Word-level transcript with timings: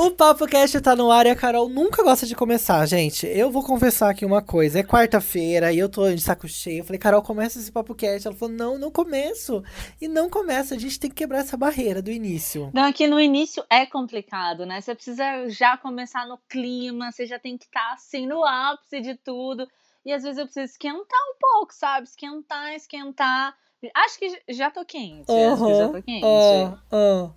O 0.00 0.12
Papo 0.12 0.46
Cast 0.46 0.80
tá 0.80 0.94
no 0.94 1.10
ar 1.10 1.26
e 1.26 1.30
a 1.30 1.34
Carol 1.34 1.68
nunca 1.68 2.04
gosta 2.04 2.24
de 2.24 2.36
começar, 2.36 2.86
gente. 2.86 3.26
Eu 3.26 3.50
vou 3.50 3.64
confessar 3.64 4.10
aqui 4.10 4.24
uma 4.24 4.40
coisa. 4.40 4.78
É 4.78 4.84
quarta-feira 4.84 5.72
e 5.72 5.78
eu 5.80 5.88
tô 5.88 6.08
de 6.08 6.20
saco 6.20 6.46
cheio. 6.46 6.78
Eu 6.78 6.84
falei, 6.84 7.00
Carol, 7.00 7.20
começa 7.20 7.58
esse 7.58 7.72
Papo 7.72 7.96
Cast. 7.96 8.28
Ela 8.28 8.36
falou, 8.36 8.54
não, 8.54 8.78
não 8.78 8.92
começo. 8.92 9.60
E 10.00 10.06
não 10.06 10.30
começa. 10.30 10.76
A 10.76 10.78
gente 10.78 11.00
tem 11.00 11.10
que 11.10 11.16
quebrar 11.16 11.40
essa 11.40 11.56
barreira 11.56 12.00
do 12.00 12.12
início. 12.12 12.70
Não, 12.72 12.84
aqui 12.84 13.08
no 13.08 13.18
início 13.18 13.64
é 13.68 13.84
complicado, 13.86 14.64
né? 14.64 14.80
Você 14.80 14.94
precisa 14.94 15.48
já 15.48 15.76
começar 15.76 16.28
no 16.28 16.38
clima, 16.48 17.10
você 17.10 17.26
já 17.26 17.40
tem 17.40 17.58
que 17.58 17.64
estar 17.64 17.88
tá, 17.88 17.94
assim 17.94 18.24
no 18.24 18.44
ápice 18.44 19.00
de 19.00 19.16
tudo. 19.16 19.66
E 20.06 20.12
às 20.12 20.22
vezes 20.22 20.38
eu 20.38 20.44
preciso 20.44 20.66
esquentar 20.66 21.20
um 21.28 21.36
pouco, 21.40 21.74
sabe? 21.74 22.06
Esquentar, 22.06 22.72
esquentar 22.72 23.52
Acho 23.94 24.18
que 24.18 24.52
já 24.52 24.72
tô 24.72 24.84
quente. 24.84 25.30
Uhum, 25.30 25.52
acho 25.52 25.64
que 25.64 25.74
já 25.74 25.88
tô 25.88 26.02
quente. 26.02 26.24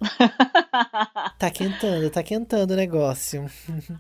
Tá 1.38 1.49
quentando, 1.49 2.09
tá 2.09 2.23
quentando 2.23 2.72
o 2.72 2.76
negócio. 2.76 3.49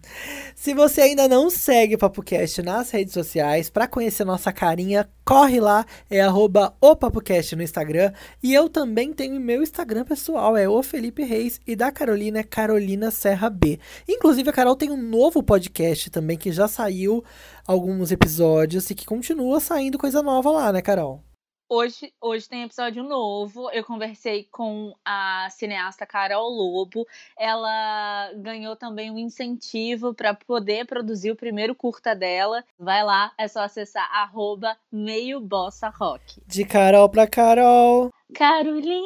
Se 0.55 0.73
você 0.73 1.01
ainda 1.01 1.27
não 1.27 1.49
segue 1.49 1.95
o 1.95 1.97
PapoCast 1.97 2.61
nas 2.61 2.91
redes 2.91 3.13
sociais, 3.13 3.69
para 3.69 3.87
conhecer 3.87 4.23
nossa 4.23 4.51
carinha, 4.51 5.09
corre 5.25 5.59
lá, 5.59 5.85
é 6.09 6.21
arroba 6.21 6.75
o 6.79 6.95
PapoCast 6.95 7.55
no 7.55 7.63
Instagram. 7.63 8.11
E 8.41 8.53
eu 8.53 8.69
também 8.69 9.11
tenho 9.13 9.39
meu 9.39 9.61
Instagram 9.61 10.05
pessoal, 10.05 10.55
é 10.55 10.67
o 10.67 10.81
Felipe 10.81 11.23
Reis, 11.23 11.59
e 11.65 11.75
da 11.75 11.91
Carolina 11.91 12.39
é 12.39 12.43
Carolina 12.43 13.11
Serra 13.11 13.49
B. 13.49 13.79
Inclusive, 14.07 14.49
a 14.49 14.53
Carol 14.53 14.75
tem 14.75 14.91
um 14.91 15.01
novo 15.01 15.43
podcast 15.43 16.09
também 16.09 16.37
que 16.37 16.51
já 16.51 16.67
saiu 16.67 17.23
alguns 17.67 18.11
episódios 18.11 18.89
e 18.89 18.95
que 18.95 19.05
continua 19.05 19.59
saindo 19.59 19.97
coisa 19.97 20.21
nova 20.21 20.49
lá, 20.51 20.71
né, 20.71 20.81
Carol? 20.81 21.23
Hoje, 21.73 22.11
hoje 22.19 22.49
tem 22.49 22.63
episódio 22.63 23.01
novo. 23.01 23.71
Eu 23.71 23.81
conversei 23.85 24.45
com 24.51 24.93
a 25.05 25.47
cineasta 25.51 26.05
Carol 26.05 26.49
Lobo. 26.49 27.07
Ela 27.39 28.29
ganhou 28.35 28.75
também 28.75 29.09
um 29.09 29.17
incentivo 29.17 30.13
para 30.13 30.33
poder 30.33 30.85
produzir 30.85 31.31
o 31.31 31.35
primeiro 31.37 31.73
curta 31.73 32.13
dela. 32.13 32.61
Vai 32.77 33.05
lá, 33.05 33.31
é 33.37 33.47
só 33.47 33.61
acessar 33.61 34.05
arroba 34.13 34.75
meio 34.91 35.39
bossa 35.39 35.87
rock. 35.87 36.41
De 36.45 36.65
Carol 36.65 37.07
para 37.07 37.25
Carol. 37.25 38.11
Carolina! 38.33 38.99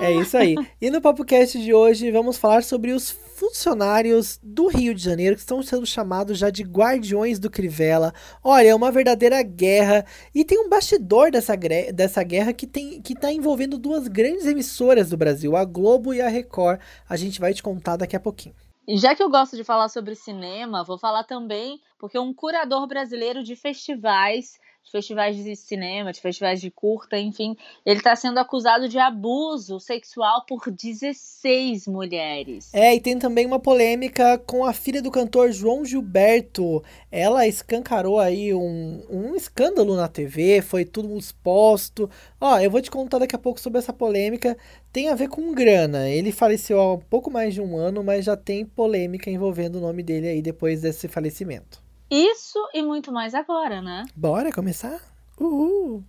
É 0.00 0.12
isso 0.12 0.38
aí. 0.38 0.54
E 0.80 0.88
no 0.88 1.02
PapoCast 1.02 1.58
de 1.58 1.74
hoje 1.74 2.10
vamos 2.10 2.38
falar 2.38 2.62
sobre 2.62 2.92
os 2.92 3.10
funcionários 3.50 4.38
do 4.42 4.68
Rio 4.68 4.94
de 4.94 5.02
Janeiro 5.02 5.34
que 5.34 5.40
estão 5.40 5.62
sendo 5.62 5.84
chamados 5.84 6.38
já 6.38 6.50
de 6.50 6.62
guardiões 6.62 7.38
do 7.38 7.50
Crivella. 7.50 8.14
Olha, 8.42 8.68
é 8.68 8.74
uma 8.74 8.92
verdadeira 8.92 9.42
guerra. 9.42 10.04
E 10.34 10.44
tem 10.44 10.58
um 10.58 10.68
bastidor 10.68 11.30
dessa, 11.30 11.56
dessa 11.92 12.22
guerra 12.22 12.52
que 12.52 12.66
tem 12.66 13.02
que 13.02 13.12
está 13.12 13.32
envolvendo 13.32 13.76
duas 13.76 14.06
grandes 14.08 14.46
emissoras 14.46 15.10
do 15.10 15.16
Brasil, 15.16 15.56
a 15.56 15.64
Globo 15.64 16.14
e 16.14 16.20
a 16.20 16.28
Record. 16.28 16.80
A 17.08 17.16
gente 17.16 17.40
vai 17.40 17.52
te 17.52 17.62
contar 17.62 17.96
daqui 17.96 18.16
a 18.16 18.20
pouquinho. 18.20 18.54
E 18.86 18.96
já 18.96 19.14
que 19.14 19.22
eu 19.22 19.30
gosto 19.30 19.56
de 19.56 19.64
falar 19.64 19.88
sobre 19.88 20.14
cinema, 20.14 20.84
vou 20.84 20.98
falar 20.98 21.24
também 21.24 21.80
porque 21.98 22.18
um 22.18 22.32
curador 22.32 22.86
brasileiro 22.86 23.42
de 23.42 23.54
festivais 23.54 24.58
de 24.82 24.90
festivais 24.90 25.36
de 25.36 25.54
cinema, 25.56 26.12
de 26.12 26.20
festivais 26.20 26.60
de 26.60 26.70
curta, 26.70 27.18
enfim. 27.18 27.56
Ele 27.84 27.98
está 27.98 28.16
sendo 28.16 28.38
acusado 28.38 28.88
de 28.88 28.98
abuso 28.98 29.78
sexual 29.78 30.44
por 30.46 30.70
16 30.70 31.86
mulheres. 31.86 32.72
É, 32.72 32.94
e 32.94 33.00
tem 33.00 33.18
também 33.18 33.46
uma 33.46 33.60
polêmica 33.60 34.38
com 34.38 34.64
a 34.64 34.72
filha 34.72 35.02
do 35.02 35.10
cantor 35.10 35.52
João 35.52 35.84
Gilberto. 35.84 36.82
Ela 37.10 37.46
escancarou 37.46 38.18
aí 38.18 38.54
um, 38.54 39.04
um 39.10 39.34
escândalo 39.36 39.94
na 39.94 40.08
TV, 40.08 40.62
foi 40.62 40.84
tudo 40.84 41.16
exposto. 41.16 42.10
Ó, 42.40 42.58
eu 42.58 42.70
vou 42.70 42.80
te 42.80 42.90
contar 42.90 43.18
daqui 43.18 43.36
a 43.36 43.38
pouco 43.38 43.60
sobre 43.60 43.78
essa 43.78 43.92
polêmica. 43.92 44.56
Tem 44.92 45.08
a 45.08 45.14
ver 45.14 45.28
com 45.28 45.52
grana. 45.52 46.08
Ele 46.08 46.32
faleceu 46.32 46.80
há 46.80 46.98
pouco 46.98 47.30
mais 47.30 47.54
de 47.54 47.60
um 47.60 47.76
ano, 47.76 48.02
mas 48.02 48.24
já 48.24 48.36
tem 48.36 48.64
polêmica 48.64 49.30
envolvendo 49.30 49.76
o 49.76 49.80
nome 49.80 50.02
dele 50.02 50.28
aí 50.28 50.42
depois 50.42 50.80
desse 50.80 51.06
falecimento. 51.06 51.89
Isso 52.10 52.58
e 52.74 52.82
muito 52.82 53.12
mais 53.12 53.36
agora, 53.36 53.80
né? 53.80 54.02
Bora 54.16 54.50
começar? 54.50 55.00
Uhul! 55.38 56.02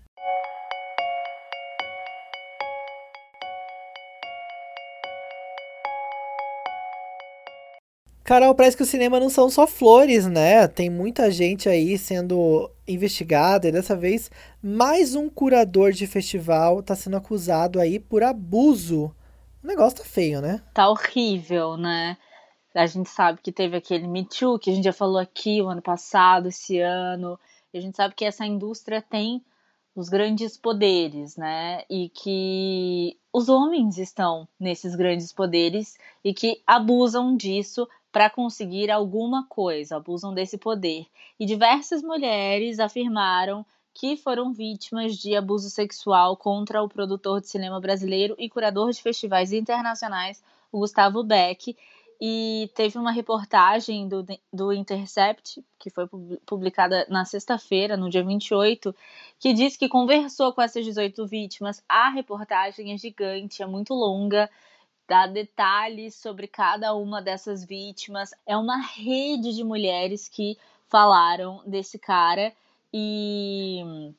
Carol, 8.24 8.56
parece 8.56 8.76
que 8.76 8.82
o 8.82 8.86
cinema 8.86 9.20
não 9.20 9.30
são 9.30 9.48
só 9.48 9.68
flores, 9.68 10.26
né? 10.26 10.68
Tem 10.68 10.90
muita 10.90 11.30
gente 11.30 11.70
aí 11.70 11.96
sendo 12.00 12.72
investigada 12.88 13.68
e 13.68 13.72
dessa 13.72 13.96
vez 13.96 14.32
mais 14.60 15.14
um 15.14 15.30
curador 15.30 15.92
de 15.92 16.08
festival 16.08 16.80
está 16.80 16.96
sendo 16.96 17.18
acusado 17.18 17.80
aí 17.80 18.00
por 18.00 18.24
abuso. 18.24 19.16
O 19.64 19.68
negócio 19.68 20.00
tá 20.00 20.04
feio, 20.04 20.42
né? 20.42 20.64
Tá 20.74 20.90
horrível, 20.90 21.78
né? 21.78 22.18
A 22.74 22.86
gente 22.86 23.10
sabe 23.10 23.42
que 23.42 23.52
teve 23.52 23.76
aquele 23.76 24.08
Me 24.08 24.26
Too, 24.26 24.58
que 24.58 24.70
a 24.70 24.74
gente 24.74 24.86
já 24.86 24.94
falou 24.94 25.18
aqui 25.18 25.62
o 25.62 25.68
ano 25.68 25.82
passado, 25.82 26.48
esse 26.48 26.80
ano. 26.80 27.40
E 27.74 27.78
a 27.78 27.82
gente 27.82 27.98
sabe 27.98 28.16
que 28.16 28.26
essa 28.26 28.46
indústria 28.46 29.02
tem 29.02 29.44
os 29.96 30.08
grandes 30.08 30.58
poderes, 30.58 31.36
né? 31.36 31.84
E 31.90 32.10
que 32.10 33.18
os 33.34 33.50
homens 33.50 33.98
estão 33.98 34.48
nesses 34.60 34.96
grandes 34.96 35.34
poderes 35.34 35.98
e 36.24 36.34
que 36.34 36.62
abusam 36.66 37.36
disso 37.36 37.88
para 38.12 38.30
conseguir 38.30 38.90
alguma 38.90 39.46
coisa, 39.48 39.98
abusam 39.98 40.34
desse 40.34 40.58
poder. 40.58 41.06
E 41.40 41.46
diversas 41.46 42.02
mulheres 42.02 42.80
afirmaram 42.80 43.66
que 43.94 44.16
foram 44.16 44.54
vítimas 44.54 45.18
de 45.18 45.36
abuso 45.36 45.70
sexual 45.70 46.38
contra 46.38 46.82
o 46.82 46.90
produtor 46.90 47.42
de 47.42 47.48
cinema 47.48 47.80
brasileiro 47.80 48.36
e 48.38 48.50
curador 48.50 48.92
de 48.92 49.02
festivais 49.02 49.52
internacionais, 49.52 50.42
Gustavo 50.72 51.24
Beck, 51.24 51.76
e 52.24 52.70
teve 52.76 53.00
uma 53.00 53.12
reportagem 53.12 54.08
do, 54.08 54.24
do 54.54 54.72
Intercept, 54.72 55.66
que 55.80 55.90
foi 55.90 56.08
publicada 56.46 57.04
na 57.10 57.26
sexta-feira, 57.26 57.98
no 57.98 58.12
dia 58.12 58.24
28, 58.24 58.96
que 59.40 59.52
diz 59.52 59.76
que 59.76 59.90
conversou 59.90 60.54
com 60.54 60.62
essas 60.62 60.86
18 60.86 61.26
vítimas. 61.26 61.84
A 61.90 62.10
reportagem 62.10 62.94
é 62.94 62.98
gigante, 62.98 63.64
é 63.64 63.66
muito 63.66 63.96
longa, 63.96 64.48
dá 65.10 65.26
detalhes 65.26 66.14
sobre 66.14 66.46
cada 66.46 66.94
uma 66.94 67.24
dessas 67.24 67.66
vítimas. 67.66 68.36
É 68.46 68.56
uma 68.56 68.78
rede 68.78 69.56
de 69.56 69.64
mulheres 69.64 70.30
que 70.30 70.60
falaram 70.88 71.64
desse 71.66 71.98
cara 71.98 72.54
e 72.94 74.14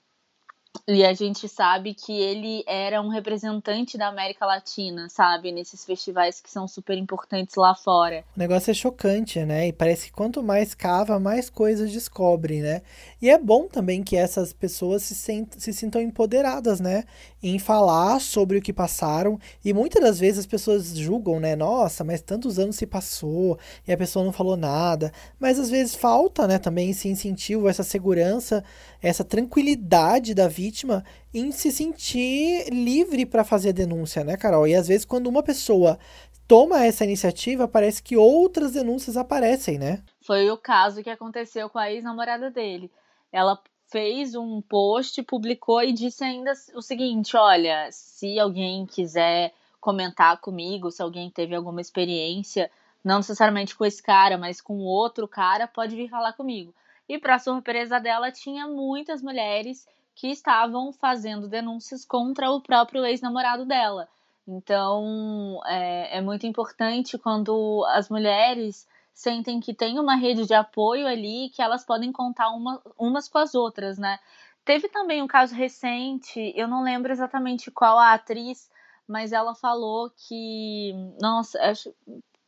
e 0.89 1.05
a 1.05 1.13
gente 1.13 1.49
sabe 1.49 1.95
que 1.95 2.13
ele 2.13 2.65
era 2.67 3.01
um 3.01 3.09
representante 3.09 3.97
da 3.97 4.09
América 4.09 4.45
Latina, 4.45 5.09
sabe? 5.09 5.53
Nesses 5.53 5.85
festivais 5.85 6.41
que 6.41 6.51
são 6.51 6.67
super 6.67 6.99
importantes 6.99 7.55
lá 7.55 7.75
fora. 7.75 8.25
O 8.37 8.39
negócio 8.39 8.71
é 8.71 8.75
chocante, 8.75 9.45
né? 9.45 9.69
E 9.69 9.73
parece 9.73 10.07
que 10.07 10.13
quanto 10.13 10.43
mais 10.43 10.75
cava, 10.75 11.21
mais 11.21 11.49
coisas 11.49 11.93
descobre, 11.93 12.61
né? 12.61 12.83
E 13.21 13.31
é 13.31 13.39
bom 13.39 13.69
também 13.69 14.03
que 14.03 14.17
essas 14.17 14.53
pessoas 14.53 15.03
se, 15.03 15.15
sent 15.15 15.55
se 15.57 15.73
sintam 15.73 16.01
empoderadas, 16.01 16.81
né? 16.81 17.05
Em 17.41 17.59
falar 17.61 18.21
sobre 18.21 18.59
o 18.59 18.63
que 18.63 18.73
passaram. 18.73 19.39
E 19.65 19.73
muitas 19.73 20.03
das 20.03 20.19
vezes 20.19 20.41
as 20.41 20.47
pessoas 20.47 20.97
julgam, 20.97 21.39
né? 21.39 21.55
Nossa, 21.55 22.03
mas 22.03 22.23
tantos 22.23 22.59
anos 22.59 22.77
se 22.77 22.87
passou 22.87 23.57
e 23.87 23.93
a 23.93 23.97
pessoa 23.97 24.25
não 24.25 24.33
falou 24.33 24.57
nada. 24.57 25.13
Mas 25.39 25.61
às 25.61 25.71
vezes 25.71 25.95
falta, 25.95 26.49
né? 26.49 26.59
Também 26.59 26.91
esse 26.91 27.09
incentivo, 27.09 27.69
essa 27.69 27.85
segurança, 27.85 28.65
essa 29.01 29.23
tranquilidade 29.23 30.35
da 30.35 30.49
vida 30.49 30.62
vítima 30.63 31.05
em 31.35 31.51
se 31.51 31.73
sentir 31.73 32.69
livre 32.71 33.27
para 33.27 33.43
fazer 33.43 33.71
a 33.71 33.73
denúncia, 33.73 34.23
né, 34.23 34.37
Carol? 34.37 34.67
E 34.67 34.75
às 34.75 34.87
vezes, 34.87 35.05
quando 35.05 35.27
uma 35.27 35.43
pessoa 35.43 35.99
toma 36.47 36.85
essa 36.85 37.05
iniciativa, 37.05 37.67
parece 37.67 38.01
que 38.01 38.17
outras 38.17 38.73
denúncias 38.73 39.17
aparecem, 39.17 39.77
né? 39.77 40.03
Foi 40.25 40.49
o 40.51 40.57
caso 40.57 41.03
que 41.03 41.11
aconteceu 41.11 41.69
com 41.69 41.79
a 41.79 41.91
ex-namorada 41.91 42.49
dele. 42.49 42.91
Ela 43.33 43.61
fez 43.91 44.37
um 44.37 44.63
post, 44.63 45.21
publicou 45.25 45.83
e 45.83 45.93
disse 45.93 46.23
ainda 46.23 46.53
o 46.75 46.81
seguinte: 46.81 47.37
olha, 47.37 47.89
se 47.91 48.39
alguém 48.39 48.87
quiser 48.87 49.53
comentar 49.81 50.41
comigo, 50.41 50.93
se 50.93 51.03
alguém 51.03 51.29
teve 51.29 51.57
alguma 51.57 51.81
experiência, 51.81 52.71
não 53.03 53.17
necessariamente 53.17 53.75
com 53.75 53.85
esse 53.85 54.01
cara, 54.01 54.39
mas 54.39 54.61
com 54.61 54.79
outro 54.79 55.27
cara, 55.27 55.67
pode 55.67 55.97
vir 55.97 56.09
falar 56.09 56.35
comigo. 56.35 56.73
E 57.09 57.19
para 57.19 57.39
surpresa 57.39 57.99
dela, 57.99 58.31
tinha 58.31 58.69
muitas 58.69 59.21
mulheres 59.21 59.87
que 60.15 60.29
estavam 60.29 60.93
fazendo 60.93 61.49
denúncias 61.49 62.05
contra 62.05 62.51
o 62.51 62.61
próprio 62.61 63.05
ex-namorado 63.05 63.65
dela. 63.65 64.09
Então, 64.47 65.61
é, 65.67 66.19
é, 66.19 66.21
muito 66.21 66.47
importante 66.47 67.17
quando 67.17 67.85
as 67.91 68.09
mulheres 68.09 68.87
sentem 69.15 69.61
que 69.61 69.73
tem 69.73 69.99
uma 69.99 70.17
rede 70.17 70.47
de 70.47 70.55
apoio 70.55 71.07
ali, 71.07 71.51
que 71.51 71.63
elas 71.63 71.85
podem 71.85 72.11
contar 72.11 72.51
uma, 72.51 72.81
umas 72.99 73.29
com 73.29 73.39
as 73.39 73.55
outras, 73.55 73.99
né? 73.99 74.19
Teve 74.65 74.89
também 74.89 75.23
um 75.23 75.27
caso 75.27 75.55
recente, 75.55 76.53
eu 76.57 76.69
não 76.69 76.83
lembro 76.83 77.13
exatamente 77.13 77.71
qual 77.71 77.99
a 77.99 78.15
atriz, 78.15 78.71
mas 79.07 79.33
ela 79.33 79.55
falou 79.55 80.11
que. 80.11 80.93
Nossa, 81.21 81.59
acho. 81.63 81.93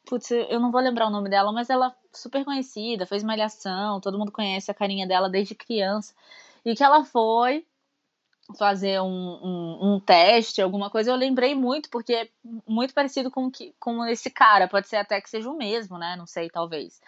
Putz, 0.06 0.31
eu 0.31 0.60
não 0.60 0.70
vou 0.70 0.82
lembrar 0.82 1.06
o 1.06 1.10
nome 1.10 1.31
dela, 1.31 1.50
mas 1.50 1.70
ela 1.70 1.88
é 1.88 1.93
super 2.12 2.44
conhecida, 2.44 3.06
fez 3.06 3.25
malhação, 3.25 4.00
todo 4.00 4.19
mundo 4.19 4.31
conhece 4.31 4.70
a 4.70 4.75
carinha 4.75 5.06
dela 5.06 5.31
desde 5.31 5.55
criança. 5.55 6.14
E 6.64 6.75
que 6.75 6.82
ela 6.82 7.05
foi 7.05 7.66
fazer 8.58 9.00
um, 9.00 9.06
um, 9.06 9.94
um, 9.94 10.00
teste, 10.00 10.61
alguma 10.61 10.90
coisa, 10.90 11.11
eu 11.11 11.16
lembrei 11.16 11.55
muito, 11.55 11.88
porque 11.88 12.12
é 12.12 12.28
muito 12.66 12.93
parecido 12.93 13.31
com, 13.31 13.50
que, 13.50 13.75
com 13.81 14.05
esse 14.05 14.31
cara, 14.31 14.69
pode 14.69 14.88
ser 14.88 14.96
até 14.96 15.20
que 15.20 15.31
seja 15.31 15.50
o 15.50 15.56
mesmo, 15.56 15.99
né? 15.99 16.14
Não 16.16 16.26
sei, 16.26 16.50
talvez. 16.50 17.00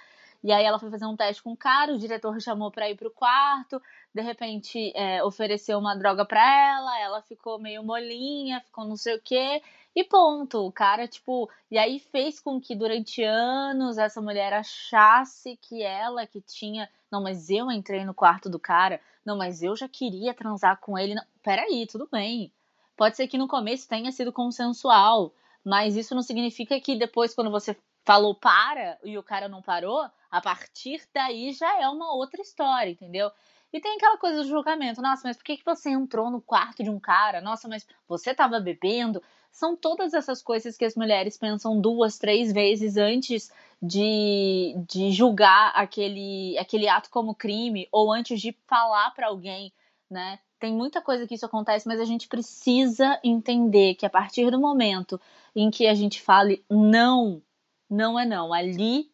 E 0.43 0.53
aí 0.53 0.64
ela 0.64 0.79
foi 0.79 0.91
fazer 0.91 1.06
um 1.06 1.17
teste 1.17 1.43
com 1.43 1.53
o 1.53 1.56
cara, 1.56 1.93
o 1.93 1.99
diretor 1.99 2.41
chamou 2.41 2.70
para 2.70 2.88
ir 2.88 2.97
pro 2.97 3.11
quarto, 3.11 3.82
de 4.14 4.23
repente 4.23 4.93
é, 4.94 5.23
ofereceu 5.25 5.79
uma 5.79 5.94
droga 5.94 6.25
para 6.25 6.41
ela, 6.41 7.00
ela 7.00 7.23
ficou 7.23 7.59
meio 7.59 7.82
molinha, 7.82 8.61
ficou 8.61 8.85
não 8.85 8.97
sei 8.97 9.17
o 9.17 9.20
quê, 9.20 9.62
e 9.97 10.05
ponto. 10.05 10.67
O 10.67 10.71
cara, 10.71 11.09
tipo, 11.09 11.51
e 11.71 11.79
aí 11.79 11.99
fez 11.99 12.39
com 12.39 12.61
que 12.61 12.77
durante 12.77 13.23
anos 13.23 13.97
essa 13.97 14.21
mulher 14.21 14.53
achasse 14.53 15.57
que 15.57 15.83
ela 15.83 16.27
que 16.27 16.43
tinha, 16.43 16.89
não, 17.11 17.23
mas 17.23 17.49
eu 17.49 17.73
entrei 17.73 18.05
no 18.05 18.13
quarto 18.13 18.51
do 18.51 18.59
cara, 18.59 19.01
não, 19.25 19.39
mas 19.39 19.63
eu 19.63 19.75
já 19.75 19.89
queria 19.89 20.35
transar 20.35 20.79
com 20.81 20.99
ele. 20.99 21.15
Não, 21.15 21.25
peraí, 21.43 21.87
tudo 21.87 22.07
bem. 22.13 22.53
Pode 22.95 23.17
ser 23.17 23.27
que 23.27 23.39
no 23.39 23.49
começo 23.49 23.89
tenha 23.89 24.13
sido 24.13 24.33
consensual, 24.33 25.33
mas 25.65 25.97
isso 25.97 26.15
não 26.15 26.23
significa 26.23 26.79
que 26.79 26.95
depois, 26.97 27.35
quando 27.35 27.51
você 27.51 27.75
falou 28.05 28.35
para 28.35 28.99
e 29.03 29.17
o 29.19 29.23
cara 29.23 29.49
não 29.49 29.63
parou, 29.63 30.09
a 30.31 30.41
partir 30.41 31.03
daí 31.13 31.53
já 31.53 31.81
é 31.81 31.89
uma 31.89 32.15
outra 32.15 32.41
história, 32.43 32.91
entendeu? 32.91 33.31
E 33.76 33.81
tem 33.81 33.96
aquela 33.96 34.17
coisa 34.17 34.38
do 34.43 34.49
julgamento. 34.49 35.02
Nossa, 35.02 35.28
mas 35.28 35.37
por 35.37 35.44
que, 35.44 35.58
que 35.58 35.64
você 35.64 35.90
entrou 35.90 36.31
no 36.31 36.40
quarto 36.40 36.82
de 36.82 36.88
um 36.88 36.99
cara? 36.99 37.43
Nossa, 37.43 37.69
mas 37.69 37.87
você 38.08 38.31
estava 38.31 38.58
bebendo? 38.58 39.23
São 39.52 39.76
todas 39.76 40.14
essas 40.14 40.40
coisas 40.40 40.78
que 40.78 40.84
as 40.87 40.94
mulheres 40.94 41.37
pensam 41.37 41.78
duas, 41.78 42.17
três 42.17 42.50
vezes 42.50 42.96
antes 42.96 43.52
de, 43.82 44.75
de 44.88 45.12
julgar 45.12 45.73
aquele, 45.75 46.56
aquele 46.56 46.88
ato 46.88 47.11
como 47.11 47.34
crime 47.34 47.87
ou 47.93 48.11
antes 48.11 48.40
de 48.40 48.56
falar 48.67 49.11
para 49.11 49.26
alguém, 49.26 49.70
né? 50.11 50.38
Tem 50.58 50.73
muita 50.73 51.02
coisa 51.02 51.26
que 51.26 51.34
isso 51.34 51.44
acontece, 51.44 51.87
mas 51.87 52.00
a 52.00 52.06
gente 52.06 52.28
precisa 52.28 53.20
entender 53.23 53.94
que 53.96 54.06
a 54.06 54.11
partir 54.11 54.50
do 54.50 54.58
momento 54.58 55.20
em 55.55 55.70
que 55.70 55.87
a 55.87 55.93
gente 55.93 56.23
fale 56.23 56.64
não, 56.70 57.43
não 57.90 58.19
é 58.19 58.25
não, 58.25 58.55
ali, 58.55 59.11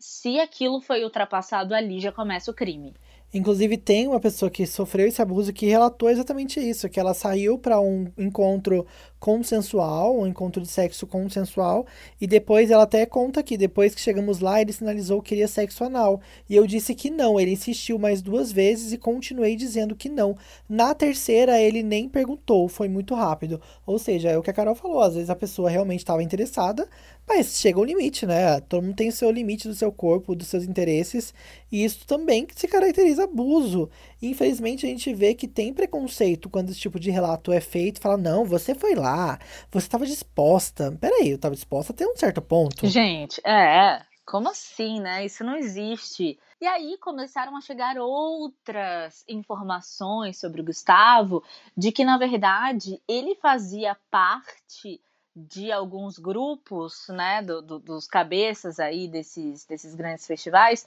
se 0.00 0.40
aquilo 0.40 0.80
foi 0.80 1.04
ultrapassado, 1.04 1.72
ali 1.72 2.00
já 2.00 2.10
começa 2.10 2.50
o 2.50 2.54
crime. 2.54 2.92
Inclusive, 3.32 3.76
tem 3.76 4.08
uma 4.08 4.20
pessoa 4.20 4.50
que 4.50 4.66
sofreu 4.66 5.06
esse 5.06 5.22
abuso 5.22 5.52
que 5.52 5.66
relatou 5.66 6.10
exatamente 6.10 6.60
isso: 6.60 6.88
que 6.88 6.98
ela 6.98 7.14
saiu 7.14 7.58
para 7.58 7.80
um 7.80 8.06
encontro 8.18 8.86
consensual, 9.18 10.18
um 10.18 10.26
encontro 10.26 10.62
de 10.62 10.68
sexo 10.68 11.06
consensual, 11.06 11.86
e 12.20 12.26
depois 12.26 12.70
ela 12.70 12.84
até 12.84 13.04
conta 13.04 13.42
que 13.42 13.56
depois 13.56 13.94
que 13.94 14.00
chegamos 14.00 14.40
lá, 14.40 14.60
ele 14.60 14.72
sinalizou 14.72 15.20
que 15.20 15.30
queria 15.30 15.46
sexo 15.46 15.84
anal. 15.84 16.20
E 16.48 16.56
eu 16.56 16.66
disse 16.66 16.94
que 16.94 17.10
não, 17.10 17.38
ele 17.38 17.52
insistiu 17.52 17.98
mais 17.98 18.20
duas 18.22 18.50
vezes 18.50 18.92
e 18.92 18.98
continuei 18.98 19.54
dizendo 19.54 19.94
que 19.94 20.08
não. 20.08 20.36
Na 20.68 20.94
terceira, 20.94 21.60
ele 21.60 21.82
nem 21.82 22.08
perguntou, 22.08 22.66
foi 22.66 22.88
muito 22.88 23.14
rápido. 23.14 23.60
Ou 23.86 23.98
seja, 23.98 24.30
é 24.30 24.38
o 24.38 24.42
que 24.42 24.50
a 24.50 24.54
Carol 24.54 24.74
falou: 24.74 25.00
às 25.00 25.14
vezes 25.14 25.30
a 25.30 25.36
pessoa 25.36 25.70
realmente 25.70 26.00
estava 26.00 26.22
interessada, 26.22 26.88
mas 27.28 27.60
chega 27.60 27.78
um 27.78 27.84
limite, 27.84 28.26
né? 28.26 28.60
Todo 28.62 28.82
mundo 28.82 28.96
tem 28.96 29.08
o 29.08 29.12
seu 29.12 29.30
limite 29.30 29.68
do 29.68 29.74
seu 29.74 29.92
corpo, 29.92 30.34
dos 30.34 30.48
seus 30.48 30.64
interesses, 30.64 31.32
e 31.70 31.84
isso 31.84 32.06
também 32.06 32.46
se 32.56 32.66
caracteriza 32.66 33.19
abuso. 33.22 33.90
infelizmente 34.20 34.86
a 34.86 34.88
gente 34.88 35.12
vê 35.14 35.34
que 35.34 35.48
tem 35.48 35.72
preconceito 35.72 36.48
quando 36.48 36.70
esse 36.70 36.80
tipo 36.80 36.98
de 36.98 37.10
relato 37.10 37.52
é 37.52 37.60
feito, 37.60 38.00
fala: 38.00 38.16
"Não, 38.16 38.44
você 38.44 38.74
foi 38.74 38.94
lá, 38.94 39.38
você 39.70 39.86
estava 39.86 40.06
disposta". 40.06 40.96
Peraí, 41.00 41.30
eu 41.30 41.36
estava 41.36 41.54
disposta 41.54 41.92
até 41.92 42.06
um 42.06 42.16
certo 42.16 42.40
ponto. 42.42 42.86
Gente, 42.86 43.40
é, 43.46 44.02
como 44.24 44.48
assim, 44.48 45.00
né? 45.00 45.24
Isso 45.24 45.42
não 45.42 45.56
existe. 45.56 46.38
E 46.60 46.66
aí 46.66 46.96
começaram 46.98 47.56
a 47.56 47.60
chegar 47.60 47.98
outras 47.98 49.24
informações 49.28 50.38
sobre 50.38 50.60
o 50.60 50.64
Gustavo, 50.64 51.42
de 51.76 51.90
que 51.90 52.04
na 52.04 52.18
verdade 52.18 53.00
ele 53.08 53.34
fazia 53.36 53.96
parte 54.10 55.00
de 55.34 55.72
alguns 55.72 56.18
grupos, 56.18 57.06
né, 57.08 57.40
do, 57.42 57.62
do, 57.62 57.78
dos 57.78 58.06
cabeças 58.06 58.78
aí 58.78 59.08
desses, 59.08 59.64
desses 59.64 59.94
grandes 59.94 60.26
festivais, 60.26 60.86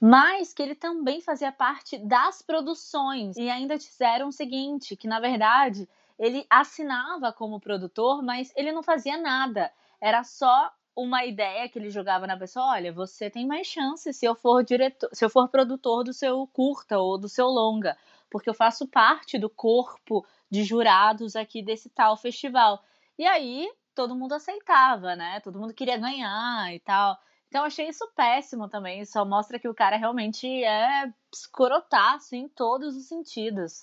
mas 0.00 0.52
que 0.52 0.62
ele 0.62 0.74
também 0.74 1.20
fazia 1.20 1.50
parte 1.50 1.98
das 1.98 2.42
produções. 2.42 3.36
E 3.36 3.48
ainda 3.48 3.78
disseram 3.78 4.28
o 4.28 4.32
seguinte, 4.32 4.96
que 4.96 5.08
na 5.08 5.20
verdade 5.20 5.88
ele 6.18 6.46
assinava 6.48 7.32
como 7.32 7.60
produtor, 7.60 8.22
mas 8.22 8.52
ele 8.56 8.72
não 8.72 8.82
fazia 8.82 9.18
nada. 9.18 9.70
Era 10.00 10.24
só 10.24 10.70
uma 10.94 11.24
ideia 11.24 11.68
que 11.68 11.78
ele 11.78 11.90
jogava 11.90 12.26
na 12.26 12.36
pessoa, 12.38 12.72
olha, 12.72 12.92
você 12.92 13.28
tem 13.28 13.46
mais 13.46 13.66
chance 13.66 14.10
se 14.14 14.24
eu 14.24 14.34
for 14.34 14.64
diretor, 14.64 15.10
se 15.12 15.24
eu 15.24 15.28
for 15.28 15.48
produtor 15.48 16.02
do 16.02 16.12
seu 16.12 16.46
curta 16.46 16.98
ou 16.98 17.18
do 17.18 17.28
seu 17.28 17.46
longa, 17.48 17.96
porque 18.30 18.48
eu 18.48 18.54
faço 18.54 18.88
parte 18.88 19.38
do 19.38 19.50
corpo 19.50 20.24
de 20.50 20.64
jurados 20.64 21.36
aqui 21.36 21.62
desse 21.62 21.90
tal 21.90 22.16
festival. 22.16 22.82
E 23.18 23.26
aí 23.26 23.70
todo 23.94 24.14
mundo 24.14 24.34
aceitava, 24.34 25.14
né? 25.14 25.40
Todo 25.40 25.58
mundo 25.58 25.74
queria 25.74 25.98
ganhar 25.98 26.74
e 26.74 26.80
tal. 26.80 27.18
Então 27.56 27.64
achei 27.64 27.88
isso 27.88 28.06
péssimo 28.14 28.68
também. 28.68 29.02
Só 29.06 29.24
mostra 29.24 29.58
que 29.58 29.66
o 29.66 29.72
cara 29.72 29.96
realmente 29.96 30.46
é 30.46 31.10
escrotaço 31.32 32.36
em 32.36 32.46
todos 32.48 32.94
os 32.94 33.08
sentidos. 33.08 33.82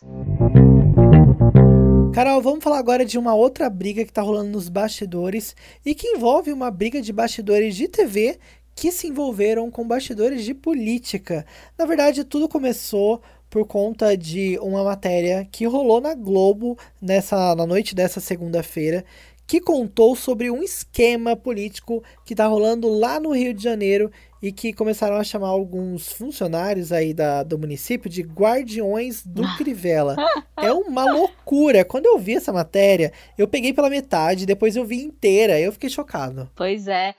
Carol, 2.13 2.39
vamos 2.39 2.63
falar 2.63 2.77
agora 2.77 3.03
de 3.03 3.17
uma 3.17 3.33
outra 3.33 3.67
briga 3.71 4.05
que 4.05 4.13
tá 4.13 4.21
rolando 4.21 4.51
nos 4.51 4.69
bastidores 4.69 5.55
e 5.83 5.95
que 5.95 6.05
envolve 6.09 6.53
uma 6.53 6.69
briga 6.69 7.01
de 7.01 7.11
bastidores 7.11 7.75
de 7.75 7.87
TV 7.87 8.39
que 8.75 8.91
se 8.91 9.07
envolveram 9.07 9.71
com 9.71 9.87
bastidores 9.87 10.45
de 10.45 10.53
política. 10.53 11.43
Na 11.75 11.87
verdade, 11.87 12.23
tudo 12.23 12.47
começou 12.47 13.23
por 13.49 13.65
conta 13.65 14.15
de 14.15 14.57
uma 14.61 14.83
matéria 14.83 15.47
que 15.51 15.65
rolou 15.65 15.99
na 15.99 16.13
Globo 16.13 16.77
nessa 17.01 17.55
na 17.55 17.65
noite 17.65 17.93
dessa 17.95 18.19
segunda-feira, 18.19 19.03
que 19.45 19.59
contou 19.59 20.15
sobre 20.15 20.49
um 20.49 20.63
esquema 20.63 21.35
político 21.35 22.03
que 22.25 22.33
está 22.33 22.45
rolando 22.47 22.89
lá 22.89 23.19
no 23.19 23.31
Rio 23.31 23.53
de 23.53 23.63
Janeiro 23.63 24.11
e 24.41 24.51
que 24.51 24.73
começaram 24.73 25.15
a 25.15 25.23
chamar 25.23 25.49
alguns 25.49 26.11
funcionários 26.11 26.91
aí 26.91 27.13
da, 27.13 27.43
do 27.43 27.57
município 27.57 28.09
de 28.09 28.21
guardiões 28.21 29.25
do 29.25 29.43
Crivella. 29.57 30.15
É 30.55 30.71
uma 30.71 31.03
loucura. 31.03 31.83
Quando 31.83 32.05
eu 32.05 32.17
vi 32.17 32.35
essa 32.35 32.53
matéria, 32.53 33.11
eu 33.37 33.49
peguei 33.49 33.73
pela 33.73 33.89
metade, 33.89 34.45
depois 34.45 34.77
eu 34.77 34.85
vi 34.85 35.03
inteira, 35.03 35.59
eu 35.59 35.73
fiquei 35.73 35.89
chocado. 35.89 36.49
Pois 36.55 36.87
é. 36.87 37.15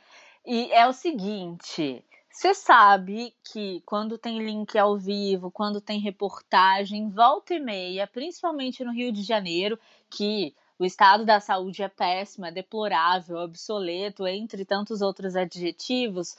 E 0.46 0.72
é 0.72 0.86
o 0.86 0.94
seguinte, 0.94 2.02
você 2.30 2.54
sabe 2.54 3.32
que 3.52 3.82
quando 3.86 4.18
tem 4.18 4.38
link 4.44 4.76
ao 4.78 4.98
vivo, 4.98 5.50
quando 5.50 5.80
tem 5.80 6.00
reportagem, 6.00 7.10
volta 7.10 7.54
e 7.54 7.60
meia, 7.60 8.06
principalmente 8.06 8.82
no 8.82 8.92
Rio 8.92 9.12
de 9.12 9.22
Janeiro, 9.22 9.78
que 10.10 10.54
o 10.78 10.84
estado 10.84 11.24
da 11.24 11.40
saúde 11.40 11.82
é 11.82 11.88
péssimo, 11.88 12.46
é 12.46 12.50
deplorável, 12.50 13.38
obsoleto, 13.38 14.26
entre 14.26 14.64
tantos 14.64 15.00
outros 15.00 15.36
adjetivos, 15.36 16.36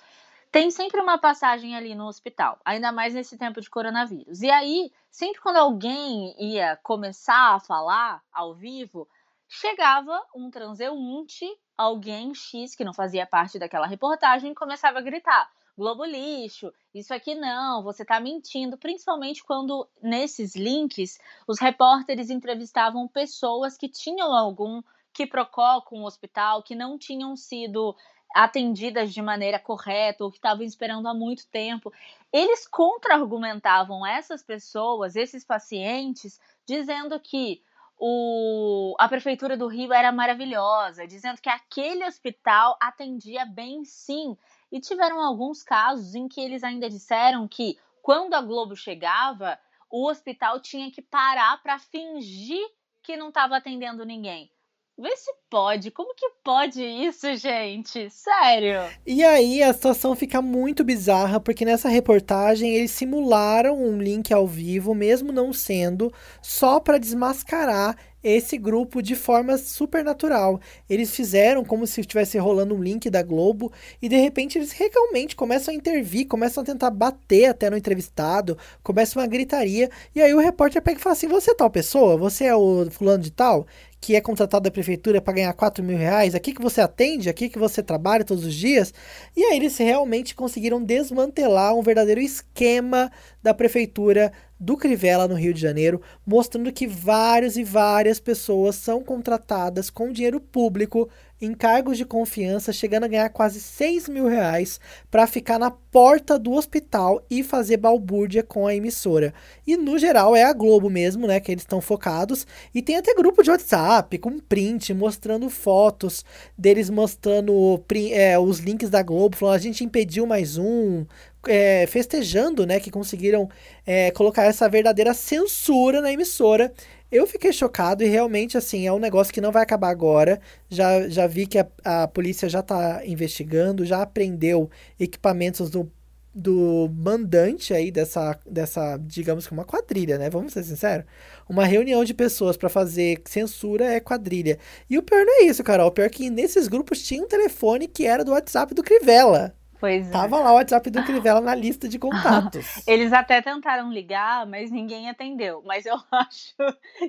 tem 0.51 0.71
sempre 0.71 1.01
uma 1.01 1.17
passagem 1.17 1.75
ali 1.75 1.93
no 1.93 2.07
hospital, 2.07 2.57
ainda 2.63 2.91
mais 2.91 3.13
nesse 3.13 3.37
tempo 3.37 3.59
de 3.59 3.69
coronavírus. 3.69 4.41
E 4.41 4.49
aí, 4.49 4.91
sempre 5.11 5.41
quando 5.41 5.57
alguém 5.57 6.33
ia 6.39 6.77
começar 6.77 7.55
a 7.55 7.59
falar 7.59 8.21
ao 8.31 8.53
vivo, 8.53 9.07
chegava 9.49 10.21
um 10.33 10.49
transeunte, 10.49 11.45
alguém 11.77 12.33
X 12.33 12.73
que 12.73 12.85
não 12.85 12.93
fazia 12.93 13.25
parte 13.25 13.59
daquela 13.59 13.85
reportagem, 13.85 14.51
e 14.51 14.55
começava 14.55 14.99
a 14.99 15.01
gritar: 15.01 15.51
Globo 15.77 16.05
lixo, 16.05 16.71
isso 16.93 17.13
aqui 17.13 17.35
não, 17.35 17.83
você 17.83 18.03
está 18.03 18.17
mentindo, 18.19 18.77
principalmente 18.77 19.43
quando 19.43 19.87
nesses 20.01 20.55
links 20.55 21.19
os 21.45 21.59
repórteres 21.59 22.29
entrevistavam 22.29 23.07
pessoas 23.09 23.77
que 23.77 23.89
tinham 23.89 24.33
algum 24.33 24.81
quiprocó 25.13 25.81
com 25.81 26.01
o 26.01 26.05
hospital, 26.05 26.63
que 26.63 26.75
não 26.75 26.97
tinham 26.97 27.35
sido 27.35 27.95
atendidas 28.33 29.13
de 29.13 29.21
maneira 29.21 29.57
correta 29.57 30.23
ou 30.23 30.31
que 30.31 30.37
estavam 30.37 30.63
esperando 30.63 31.07
há 31.07 31.13
muito 31.13 31.47
tempo. 31.47 31.91
Eles 32.31 32.67
contra-argumentavam 32.67 34.05
essas 34.05 34.43
pessoas, 34.43 35.15
esses 35.15 35.43
pacientes, 35.43 36.39
dizendo 36.67 37.17
que 37.19 37.61
o, 37.97 38.93
a 38.99 39.07
prefeitura 39.07 39.55
do 39.55 39.67
Rio 39.67 39.93
era 39.93 40.11
maravilhosa, 40.11 41.07
dizendo 41.07 41.39
que 41.41 41.49
aquele 41.49 42.05
hospital 42.05 42.77
atendia 42.81 43.45
bem 43.45 43.85
sim, 43.85 44.37
e 44.75 44.79
tiveram 44.81 45.21
alguns 45.21 45.63
casos 45.63 46.15
em 46.15 46.27
que 46.27 46.41
eles 46.41 46.61
ainda 46.61 46.89
disseram 46.89 47.47
que 47.47 47.77
quando 48.01 48.33
a 48.33 48.41
Globo 48.41 48.75
chegava, 48.75 49.57
o 49.89 50.05
hospital 50.09 50.59
tinha 50.59 50.91
que 50.91 51.01
parar 51.01 51.63
para 51.63 51.79
fingir 51.79 52.67
que 53.01 53.15
não 53.15 53.29
estava 53.29 53.55
atendendo 53.55 54.03
ninguém. 54.03 54.51
Vê 54.99 55.15
se 55.15 55.31
pode. 55.49 55.91
Como 55.91 56.13
que 56.13 56.29
pode 56.43 56.83
isso, 56.83 57.33
gente? 57.37 58.09
Sério. 58.09 58.81
E 59.07 59.23
aí 59.23 59.63
a 59.63 59.71
situação 59.71 60.13
fica 60.13 60.41
muito 60.41 60.83
bizarra, 60.83 61.39
porque 61.39 61.63
nessa 61.63 61.87
reportagem 61.87 62.75
eles 62.75 62.91
simularam 62.91 63.81
um 63.81 63.97
link 63.97 64.33
ao 64.33 64.45
vivo, 64.45 64.93
mesmo 64.93 65.31
não 65.31 65.53
sendo, 65.53 66.11
só 66.41 66.81
para 66.81 66.97
desmascarar 66.97 67.95
esse 68.25 68.57
grupo 68.57 69.03
de 69.03 69.15
forma 69.15 69.55
super 69.55 70.03
natural. 70.03 70.59
Eles 70.89 71.15
fizeram 71.15 71.63
como 71.63 71.85
se 71.85 72.01
estivesse 72.01 72.39
rolando 72.39 72.73
um 72.73 72.81
link 72.81 73.07
da 73.07 73.21
Globo 73.21 73.71
e 74.01 74.09
de 74.09 74.15
repente 74.15 74.57
eles 74.57 74.71
realmente 74.71 75.35
começam 75.35 75.71
a 75.71 75.77
intervir, 75.77 76.27
começam 76.27 76.63
a 76.63 76.65
tentar 76.65 76.89
bater 76.89 77.45
até 77.45 77.69
no 77.69 77.77
entrevistado, 77.77 78.57
começa 78.81 79.19
uma 79.19 79.27
gritaria 79.27 79.91
e 80.15 80.21
aí 80.21 80.33
o 80.33 80.39
repórter 80.39 80.81
pega 80.81 80.99
e 80.99 81.03
fala 81.03 81.13
assim: 81.13 81.27
Você 81.27 81.51
é 81.51 81.55
tal 81.55 81.69
pessoa? 81.69 82.17
Você 82.17 82.45
é 82.45 82.55
o 82.55 82.89
fulano 82.89 83.21
de 83.21 83.31
tal? 83.31 83.67
que 84.05 84.15
é 84.15 84.21
contratado 84.21 84.65
da 84.65 84.69
prefeitura 84.69 85.19
para 85.19 85.33
ganhar 85.33 85.53
4 85.53 85.83
mil 85.83 85.97
reais, 85.97 86.35
aqui 86.35 86.53
que 86.53 86.61
você 86.61 86.79
atende, 86.79 87.27
aqui 87.27 87.49
que 87.49 87.57
você 87.57 87.81
trabalha 87.81 88.23
todos 88.23 88.45
os 88.45 88.53
dias. 88.53 88.93
E 89.35 89.43
aí 89.43 89.57
eles 89.57 89.75
realmente 89.77 90.35
conseguiram 90.35 90.83
desmantelar 90.83 91.73
um 91.73 91.81
verdadeiro 91.81 92.21
esquema 92.21 93.11
da 93.41 93.51
prefeitura 93.51 94.31
do 94.65 94.75
Crivella, 94.75 95.27
no 95.27 95.35
Rio 95.35 95.53
de 95.53 95.61
Janeiro, 95.61 96.01
mostrando 96.25 96.73
que 96.73 96.87
várias 96.87 97.55
e 97.55 97.63
várias 97.63 98.19
pessoas 98.19 98.75
são 98.75 99.03
contratadas 99.03 99.91
com 99.91 100.11
dinheiro 100.11 100.41
público 100.41 101.07
em 101.41 101.53
cargos 101.53 101.97
de 101.97 102.05
confiança, 102.05 102.71
chegando 102.71 103.03
a 103.03 103.07
ganhar 103.07 103.29
quase 103.29 103.59
6 103.59 104.07
mil 104.07 104.27
reais 104.27 104.79
para 105.11 105.27
ficar 105.27 105.59
na 105.59 105.69
porta 105.69 106.39
do 106.39 106.53
hospital 106.53 107.23
e 107.29 107.43
fazer 107.43 107.77
balbúrdia 107.77 108.41
com 108.41 108.65
a 108.65 108.73
emissora. 108.73 109.33
E 109.67 109.75
no 109.75 109.99
geral 109.99 110.35
é 110.35 110.43
a 110.43 110.53
Globo 110.53 110.89
mesmo, 110.89 111.27
né? 111.27 111.39
Que 111.39 111.51
eles 111.51 111.63
estão 111.63 111.81
focados. 111.81 112.47
E 112.73 112.81
tem 112.81 112.95
até 112.95 113.13
grupo 113.13 113.43
de 113.43 113.51
WhatsApp 113.51 114.17
com 114.17 114.39
print 114.39 114.93
mostrando 114.93 115.49
fotos 115.49 116.23
deles 116.57 116.89
mostrando 116.89 117.83
é, 118.11 118.39
os 118.39 118.59
links 118.59 118.89
da 118.89 119.03
Globo, 119.03 119.35
falando 119.35 119.55
a 119.55 119.59
gente 119.59 119.83
impediu 119.83 120.25
mais 120.25 120.57
um, 120.57 121.05
é, 121.47 121.85
festejando, 121.87 122.65
né, 122.65 122.79
que 122.79 122.91
conseguiram 122.91 123.49
é, 123.85 124.11
colocar 124.11 124.43
essa 124.43 124.67
verdadeira 124.69 125.13
censura 125.13 126.01
na 126.01 126.11
emissora. 126.11 126.73
Eu 127.11 127.27
fiquei 127.27 127.53
chocado 127.53 128.03
e 128.03 128.07
realmente, 128.07 128.57
assim, 128.57 128.87
é 128.87 128.91
um 128.91 128.99
negócio 128.99 129.33
que 129.33 129.39
não 129.39 129.51
vai 129.51 129.63
acabar 129.63 129.89
agora. 129.89 130.39
Já, 130.69 131.07
já 131.07 131.27
vi 131.27 131.47
que 131.47 131.59
a, 131.59 131.67
a 131.83 132.07
polícia 132.07 132.49
já 132.49 132.59
está 132.59 133.01
investigando, 133.05 133.85
já 133.85 134.01
apreendeu 134.01 134.69
equipamentos 134.99 135.69
do, 135.69 135.89
do 136.33 136.89
mandante 136.93 137.73
aí 137.73 137.89
dessa, 137.91 138.37
dessa, 138.45 138.97
digamos 138.97 139.47
que 139.47 139.53
uma 139.53 139.63
quadrilha, 139.63 140.17
né? 140.17 140.29
Vamos 140.29 140.51
ser 140.51 140.63
sinceros. 140.63 141.05
Uma 141.47 141.65
reunião 141.65 142.03
de 142.03 142.13
pessoas 142.13 142.57
para 142.57 142.67
fazer 142.67 143.21
censura 143.25 143.85
é 143.85 144.01
quadrilha. 144.01 144.59
E 144.89 144.97
o 144.97 145.03
pior 145.03 145.25
não 145.25 145.41
é 145.41 145.45
isso, 145.45 145.63
Carol. 145.63 145.87
O 145.87 145.91
pior 145.91 146.05
é 146.05 146.09
que 146.09 146.29
nesses 146.29 146.67
grupos 146.67 147.01
tinha 147.01 147.23
um 147.23 147.27
telefone 147.27 147.87
que 147.87 148.05
era 148.05 148.25
do 148.25 148.31
WhatsApp 148.31 148.73
do 148.73 148.83
Crivella. 148.83 149.55
Pois 149.79 150.07
é. 150.07 150.11
Tava 150.11 150.37
é. 150.37 150.43
lá 150.43 150.51
o 150.51 150.55
WhatsApp 150.55 150.89
do 150.89 151.03
Crivella 151.03 151.41
na 151.41 151.55
lista 151.55 151.87
de 151.87 151.99
contatos. 151.99 152.65
Eles 152.87 153.11
até 153.13 153.41
tentaram 153.41 153.91
ligar, 153.91 154.45
mas 154.45 154.71
ninguém 154.71 155.09
atendeu. 155.09 155.61
Mas 155.65 155.85
eu 155.85 155.97
acho 156.11 156.55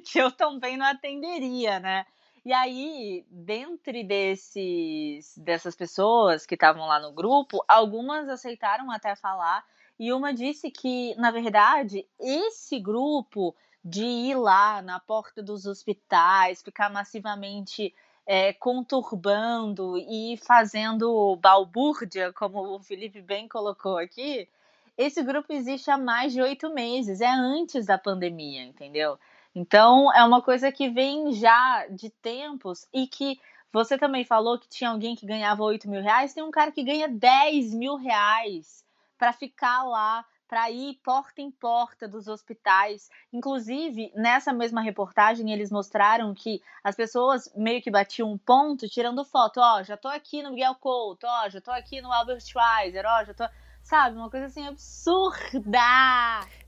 que 0.05 0.19
eu 0.19 0.31
também 0.31 0.77
não 0.77 0.87
atenderia, 0.87 1.79
né? 1.79 2.05
E 2.45 2.53
aí, 2.53 3.27
dentre 3.29 4.05
desses, 4.05 5.37
dessas 5.37 5.75
pessoas 5.75 6.47
que 6.47 6.55
estavam 6.55 6.87
lá 6.87 7.01
no 7.01 7.13
grupo, 7.13 7.59
algumas 7.67 8.29
aceitaram 8.29 8.89
até 8.91 9.17
falar, 9.17 9.65
e 9.99 10.13
uma 10.13 10.33
disse 10.33 10.71
que, 10.71 11.13
na 11.17 11.33
verdade, 11.33 12.07
esse 12.21 12.79
grupo 12.79 13.53
de 13.85 14.05
ir 14.05 14.37
lá 14.37 14.81
na 14.81 15.01
porta 15.01 15.43
dos 15.43 15.67
hospitais, 15.67 16.63
ficar 16.63 16.89
massivamente 16.89 17.93
é, 18.27 18.53
conturbando 18.53 19.97
e 19.97 20.37
fazendo 20.39 21.37
balbúrdia, 21.37 22.33
como 22.33 22.75
o 22.75 22.81
Felipe 22.81 23.23
bem 23.23 23.47
colocou 23.47 23.97
aqui, 23.97 24.49
esse 24.99 25.23
grupo 25.23 25.53
existe 25.53 25.91
há 25.91 25.97
mais 25.97 26.33
de 26.33 26.43
oito 26.43 26.71
meses, 26.71 27.21
é 27.21 27.31
antes 27.31 27.87
da 27.87 27.97
pandemia, 27.97 28.65
entendeu? 28.65 29.19
Então 29.55 30.13
é 30.13 30.25
uma 30.25 30.43
coisa 30.43 30.73
que 30.73 30.89
vem 30.89 31.33
já 31.33 31.87
de 31.89 32.11
tempos 32.11 32.89
e 32.93 33.07
que 33.07 33.39
você 33.73 33.99
também 33.99 34.25
falou 34.25 34.59
que 34.59 34.69
tinha 34.69 34.91
alguém 34.91 35.15
que 35.15 35.27
ganhava 35.27 35.63
8 35.63 35.89
mil 35.89 36.01
reais, 36.01 36.33
tem 36.33 36.43
um 36.43 36.51
cara 36.51 36.73
que 36.73 36.83
ganha 36.83 37.09
10 37.09 37.75
mil 37.75 37.97
reais 37.97 38.85
para 39.19 39.33
ficar 39.33 39.83
lá 39.83 40.25
para 40.49 40.71
ir 40.71 41.01
porta 41.03 41.41
em 41.41 41.51
porta 41.51 42.07
dos 42.07 42.29
hospitais. 42.29 43.11
Inclusive, 43.33 44.13
nessa 44.15 44.53
mesma 44.53 44.81
reportagem, 44.81 45.53
eles 45.53 45.71
mostraram 45.71 46.35
que 46.35 46.63
as 46.83 46.95
pessoas 46.95 47.53
meio 47.57 47.83
que 47.83 47.91
batiam 47.91 48.33
um 48.33 48.39
ponto 48.39 48.89
tirando 48.89 49.25
foto. 49.25 49.61
Ó, 49.61 49.81
oh, 49.81 49.83
já 49.83 49.97
tô 49.97 50.09
aqui 50.09 50.43
no 50.43 50.51
Miguel 50.51 50.75
Couto, 50.77 51.27
ó, 51.27 51.47
oh, 51.47 51.51
já 51.51 51.61
tô 51.61 51.71
aqui 51.71 52.01
no 52.01 52.13
Albert 52.13 52.41
Schweitzer, 52.41 53.05
ó, 53.07 53.21
oh, 53.21 53.25
já 53.25 53.35
tô 53.35 53.45
sabe? 53.87 54.17
Uma 54.17 54.29
coisa 54.29 54.47
assim 54.47 54.67
absurda. 54.67 55.79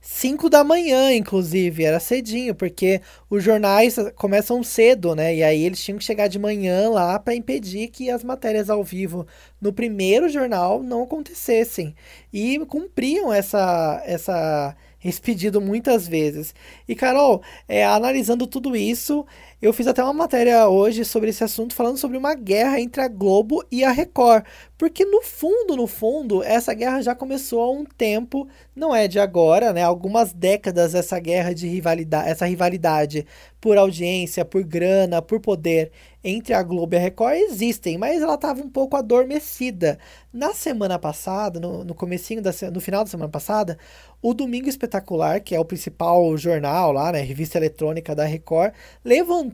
5 0.01 0.49
da 0.49 0.63
manhã, 0.65 1.13
inclusive, 1.13 1.85
era 1.85 2.01
cedinho, 2.01 2.55
porque 2.55 3.01
os 3.29 3.43
jornais 3.43 3.97
começam 4.17 4.63
cedo, 4.63 5.15
né? 5.15 5.35
E 5.35 5.43
aí 5.43 5.65
eles 5.65 5.83
tinham 5.83 5.99
que 5.99 6.05
chegar 6.05 6.29
de 6.29 6.39
manhã 6.39 6.89
lá 6.89 7.19
para 7.19 7.35
impedir 7.35 7.89
que 7.89 8.09
as 8.11 8.23
matérias 8.25 8.71
ao 8.71 8.83
vivo 8.85 9.27
no 9.61 9.73
primeiro 9.73 10.29
jornal 10.29 10.83
não 10.83 11.03
acontecessem. 11.03 11.95
E 12.33 12.59
cumpriam 12.67 13.33
essa 13.33 14.03
essa 14.07 14.77
esse 15.03 15.21
pedido 15.21 15.61
muitas 15.61 16.09
vezes. 16.09 16.55
E 16.89 16.95
Carol, 16.95 17.43
é, 17.69 17.85
analisando 17.85 18.47
tudo 18.47 18.75
isso, 18.75 19.25
eu 19.61 19.73
fiz 19.73 19.89
até 19.89 20.03
uma 20.05 20.13
matéria 20.13 20.69
hoje 20.69 21.05
sobre 21.05 21.31
esse 21.31 21.43
assunto, 21.43 21.75
falando 21.75 21.99
sobre 21.99 22.17
uma 22.17 22.35
guerra 22.35 22.81
entre 22.81 23.03
a 23.03 23.09
Globo 23.09 23.65
e 23.73 23.83
a 23.83 23.91
Record. 23.91 24.45
Porque 24.77 25.05
no 25.05 25.21
fundo, 25.21 25.75
no 25.77 25.89
fundo, 25.89 26.45
essa 26.45 26.73
guerra 26.73 27.03
já 27.03 27.13
começou 27.13 27.61
há 27.61 27.71
um 27.71 27.85
tempo, 27.85 28.47
não 28.75 28.95
é 28.95 29.09
de 29.09 29.19
agora, 29.19 29.73
né? 29.73 29.83
Algumas 29.83 30.33
décadas 30.33 30.95
essa 30.95 31.19
guerra 31.19 31.53
de 31.53 31.67
rivalidade, 31.67 32.29
essa 32.31 32.47
rivalidade 32.47 33.27
por 33.61 33.77
audiência, 33.77 34.45
por 34.45 34.63
grana, 34.63 35.21
por 35.21 35.41
poder 35.41 35.91
entre 36.23 36.53
a 36.55 36.63
Globo 36.63 36.95
e 36.95 36.99
a 36.99 37.01
Record 37.01 37.35
existem, 37.37 37.97
mas 37.97 38.23
ela 38.23 38.35
estava 38.35 38.61
um 38.61 38.69
pouco 38.69 38.97
adormecida. 38.97 39.99
Na 40.33 40.53
semana 40.53 40.99
passada, 40.99 41.59
no, 41.59 41.85
no 41.85 41.95
comecinho 41.95 42.43
da, 42.43 42.51
no 42.73 42.81
final 42.81 43.05
da 43.05 43.11
semana 43.11 43.31
passada, 43.31 43.79
o 44.21 44.35
Domingo 44.35 44.69
Espetacular, 44.69 45.41
que 45.41 45.55
é 45.55 45.61
o 45.61 45.65
principal 45.65 46.37
jornal 46.37 46.93
lá, 46.93 47.13
né, 47.13 47.21
revista 47.21 47.59
eletrônica 47.59 48.15
da 48.15 48.25
Record, 48.25 48.73
levantou 49.05 49.48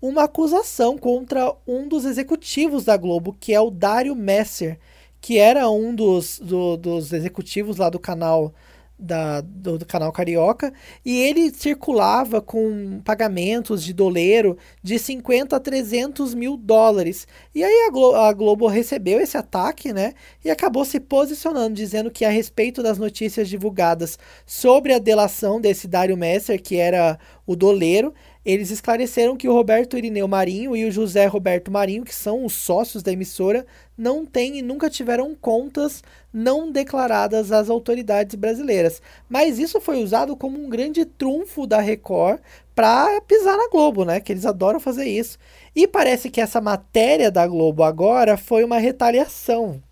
uma 0.00 0.24
acusação 0.24 0.96
contra 0.96 1.54
um 1.66 1.86
dos 1.86 2.04
executivos 2.04 2.84
da 2.84 2.96
Globo, 2.96 3.36
que 3.38 3.52
é 3.52 3.60
o 3.60 3.70
Dário 3.70 4.16
Messer, 4.16 4.78
que 5.20 5.38
era 5.38 5.68
um 5.68 5.94
dos, 5.94 6.38
do, 6.38 6.76
dos 6.76 7.12
executivos 7.12 7.76
lá 7.76 7.90
do 7.90 7.98
canal 7.98 8.54
da, 9.00 9.40
do, 9.40 9.78
do, 9.78 9.86
canal 9.86 10.12
Carioca, 10.12 10.72
e 11.04 11.16
ele 11.16 11.50
circulava 11.50 12.40
com 12.40 13.00
pagamentos 13.02 13.82
de 13.82 13.94
doleiro 13.94 14.58
de 14.82 14.98
50 14.98 15.56
a 15.56 15.60
300 15.60 16.34
mil 16.34 16.56
dólares. 16.56 17.26
E 17.54 17.64
aí 17.64 17.86
a, 17.88 17.90
Glo 17.90 18.14
a 18.14 18.32
Globo 18.32 18.66
recebeu 18.66 19.18
esse 19.18 19.38
ataque, 19.38 19.92
né? 19.92 20.12
E 20.44 20.50
acabou 20.50 20.84
se 20.84 21.00
posicionando, 21.00 21.74
dizendo 21.74 22.10
que 22.10 22.24
a 22.24 22.30
respeito 22.30 22.82
das 22.82 22.98
notícias 22.98 23.48
divulgadas 23.48 24.18
sobre 24.44 24.92
a 24.92 24.98
delação 24.98 25.60
desse 25.60 25.88
Dário 25.88 26.16
Messer, 26.16 26.62
que 26.62 26.76
era 26.76 27.18
o 27.46 27.56
doleiro, 27.56 28.12
eles 28.44 28.70
esclareceram 28.70 29.36
que 29.36 29.48
o 29.48 29.52
Roberto 29.52 29.98
Irineu 29.98 30.26
Marinho 30.26 30.74
e 30.74 30.86
o 30.86 30.90
José 30.90 31.26
Roberto 31.26 31.70
Marinho, 31.70 32.04
que 32.04 32.14
são 32.14 32.44
os 32.44 32.54
sócios 32.54 33.02
da 33.02 33.12
emissora, 33.12 33.66
não 33.96 34.24
têm 34.24 34.58
e 34.58 34.62
nunca 34.62 34.88
tiveram 34.88 35.34
contas 35.34 36.02
não 36.32 36.72
declaradas 36.72 37.52
às 37.52 37.68
autoridades 37.68 38.34
brasileiras. 38.34 39.02
Mas 39.28 39.58
isso 39.58 39.80
foi 39.80 40.02
usado 40.02 40.36
como 40.36 40.58
um 40.58 40.70
grande 40.70 41.04
trunfo 41.04 41.66
da 41.66 41.80
Record 41.80 42.40
para 42.74 43.20
pisar 43.22 43.58
na 43.58 43.68
Globo, 43.68 44.04
né? 44.06 44.20
Que 44.20 44.32
eles 44.32 44.46
adoram 44.46 44.80
fazer 44.80 45.06
isso. 45.06 45.38
E 45.76 45.86
parece 45.86 46.30
que 46.30 46.40
essa 46.40 46.60
matéria 46.60 47.30
da 47.30 47.46
Globo 47.46 47.82
agora 47.82 48.38
foi 48.38 48.64
uma 48.64 48.78
retaliação. 48.78 49.82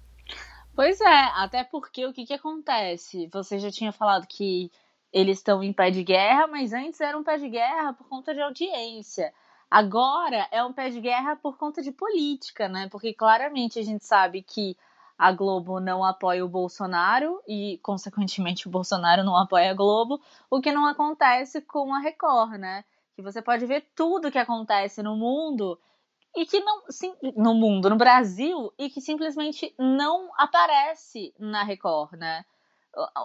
Pois 0.75 1.00
é, 1.00 1.23
até 1.35 1.64
porque 1.64 2.07
o 2.07 2.12
que, 2.12 2.25
que 2.25 2.33
acontece? 2.33 3.28
Você 3.33 3.59
já 3.59 3.71
tinha 3.71 3.93
falado 3.93 4.26
que 4.26 4.71
eles 5.12 5.38
estão 5.38 5.62
em 5.62 5.72
pé 5.72 5.90
de 5.90 6.02
guerra, 6.02 6.46
mas 6.46 6.72
antes 6.72 7.00
era 7.00 7.16
um 7.16 7.24
pé 7.24 7.38
de 7.38 7.48
guerra 7.48 7.92
por 7.92 8.08
conta 8.08 8.34
de 8.34 8.40
audiência. 8.40 9.32
Agora 9.70 10.46
é 10.50 10.62
um 10.64 10.72
pé 10.72 10.90
de 10.90 11.00
guerra 11.00 11.36
por 11.36 11.58
conta 11.58 11.82
de 11.82 11.92
política, 11.92 12.68
né? 12.68 12.88
Porque 12.90 13.12
claramente 13.12 13.78
a 13.78 13.82
gente 13.82 14.04
sabe 14.04 14.42
que 14.42 14.76
a 15.18 15.32
Globo 15.32 15.80
não 15.80 16.04
apoia 16.04 16.44
o 16.44 16.48
Bolsonaro 16.48 17.42
e, 17.46 17.78
consequentemente, 17.82 18.68
o 18.68 18.70
Bolsonaro 18.70 19.24
não 19.24 19.36
apoia 19.36 19.70
a 19.70 19.74
Globo, 19.74 20.20
o 20.48 20.60
que 20.60 20.72
não 20.72 20.86
acontece 20.86 21.60
com 21.60 21.92
a 21.92 21.98
Record, 21.98 22.52
né? 22.52 22.84
Que 23.14 23.22
você 23.22 23.42
pode 23.42 23.66
ver 23.66 23.90
tudo 23.96 24.30
que 24.30 24.38
acontece 24.38 25.02
no 25.02 25.16
mundo 25.16 25.78
e 26.36 26.46
que 26.46 26.60
não 26.60 26.82
sim, 26.88 27.12
no 27.36 27.52
mundo, 27.52 27.90
no 27.90 27.96
Brasil, 27.96 28.72
e 28.78 28.88
que 28.88 29.00
simplesmente 29.00 29.74
não 29.78 30.30
aparece 30.36 31.34
na 31.38 31.64
Record, 31.64 32.12
né? 32.12 32.44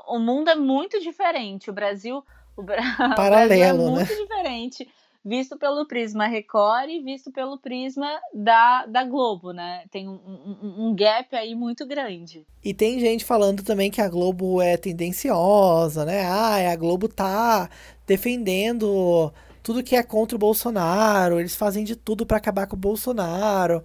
O 0.07 0.19
mundo 0.19 0.49
é 0.49 0.55
muito 0.55 0.99
diferente. 0.99 1.69
O 1.69 1.73
Brasil, 1.73 2.23
o, 2.55 2.63
Paralelo, 2.63 2.83
o 3.13 3.15
Brasil 3.15 3.63
é 3.63 3.73
né? 3.73 3.73
muito 3.73 4.15
diferente, 4.15 4.87
visto 5.23 5.57
pelo 5.57 5.87
prisma 5.87 6.27
Record 6.27 6.89
e 6.89 7.01
visto 7.01 7.31
pelo 7.31 7.57
prisma 7.57 8.09
da, 8.33 8.85
da 8.85 9.03
Globo, 9.03 9.51
né? 9.51 9.85
Tem 9.89 10.07
um, 10.07 10.13
um, 10.13 10.87
um 10.87 10.95
gap 10.95 11.35
aí 11.35 11.55
muito 11.55 11.85
grande. 11.85 12.45
E 12.63 12.73
tem 12.73 12.99
gente 12.99 13.23
falando 13.23 13.63
também 13.63 13.89
que 13.89 14.01
a 14.01 14.09
Globo 14.09 14.61
é 14.61 14.77
tendenciosa, 14.77 16.05
né? 16.05 16.25
Ah, 16.25 16.71
a 16.71 16.75
Globo 16.75 17.07
tá 17.07 17.69
defendendo 18.05 19.31
tudo 19.63 19.81
que 19.81 19.95
é 19.95 20.03
contra 20.03 20.35
o 20.35 20.39
Bolsonaro, 20.39 21.39
eles 21.39 21.55
fazem 21.55 21.85
de 21.85 21.95
tudo 21.95 22.25
para 22.25 22.35
acabar 22.35 22.67
com 22.67 22.75
o 22.75 22.79
Bolsonaro. 22.79 23.81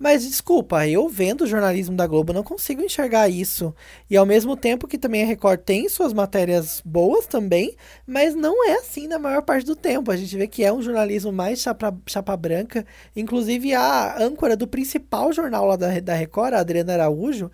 Mas 0.00 0.22
desculpa, 0.26 0.88
eu 0.88 1.10
vendo 1.10 1.42
o 1.42 1.46
jornalismo 1.46 1.94
da 1.94 2.06
Globo 2.06 2.32
não 2.32 2.42
consigo 2.42 2.80
enxergar 2.80 3.28
isso. 3.28 3.74
E 4.08 4.16
ao 4.16 4.24
mesmo 4.24 4.56
tempo 4.56 4.88
que 4.88 4.96
também 4.96 5.22
a 5.22 5.26
Record 5.26 5.60
tem 5.60 5.90
suas 5.90 6.14
matérias 6.14 6.80
boas 6.82 7.26
também, 7.26 7.76
mas 8.06 8.34
não 8.34 8.66
é 8.66 8.76
assim 8.76 9.06
na 9.06 9.18
maior 9.18 9.42
parte 9.42 9.66
do 9.66 9.76
tempo. 9.76 10.10
A 10.10 10.16
gente 10.16 10.34
vê 10.38 10.48
que 10.48 10.64
é 10.64 10.72
um 10.72 10.80
jornalismo 10.80 11.30
mais 11.30 11.60
chapa, 11.60 11.94
chapa 12.06 12.34
branca. 12.34 12.86
Inclusive 13.14 13.74
a 13.74 14.16
âncora 14.18 14.56
do 14.56 14.66
principal 14.66 15.34
jornal 15.34 15.66
lá 15.66 15.76
da, 15.76 16.00
da 16.00 16.14
Record, 16.14 16.54
a 16.54 16.60
Adriana 16.60 16.94
Araújo, 16.94 17.50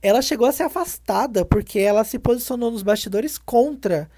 ela 0.00 0.22
chegou 0.22 0.46
a 0.46 0.52
ser 0.52 0.62
afastada 0.62 1.44
porque 1.44 1.78
ela 1.80 2.02
se 2.02 2.18
posicionou 2.18 2.70
nos 2.70 2.82
bastidores 2.82 3.36
contra 3.36 4.10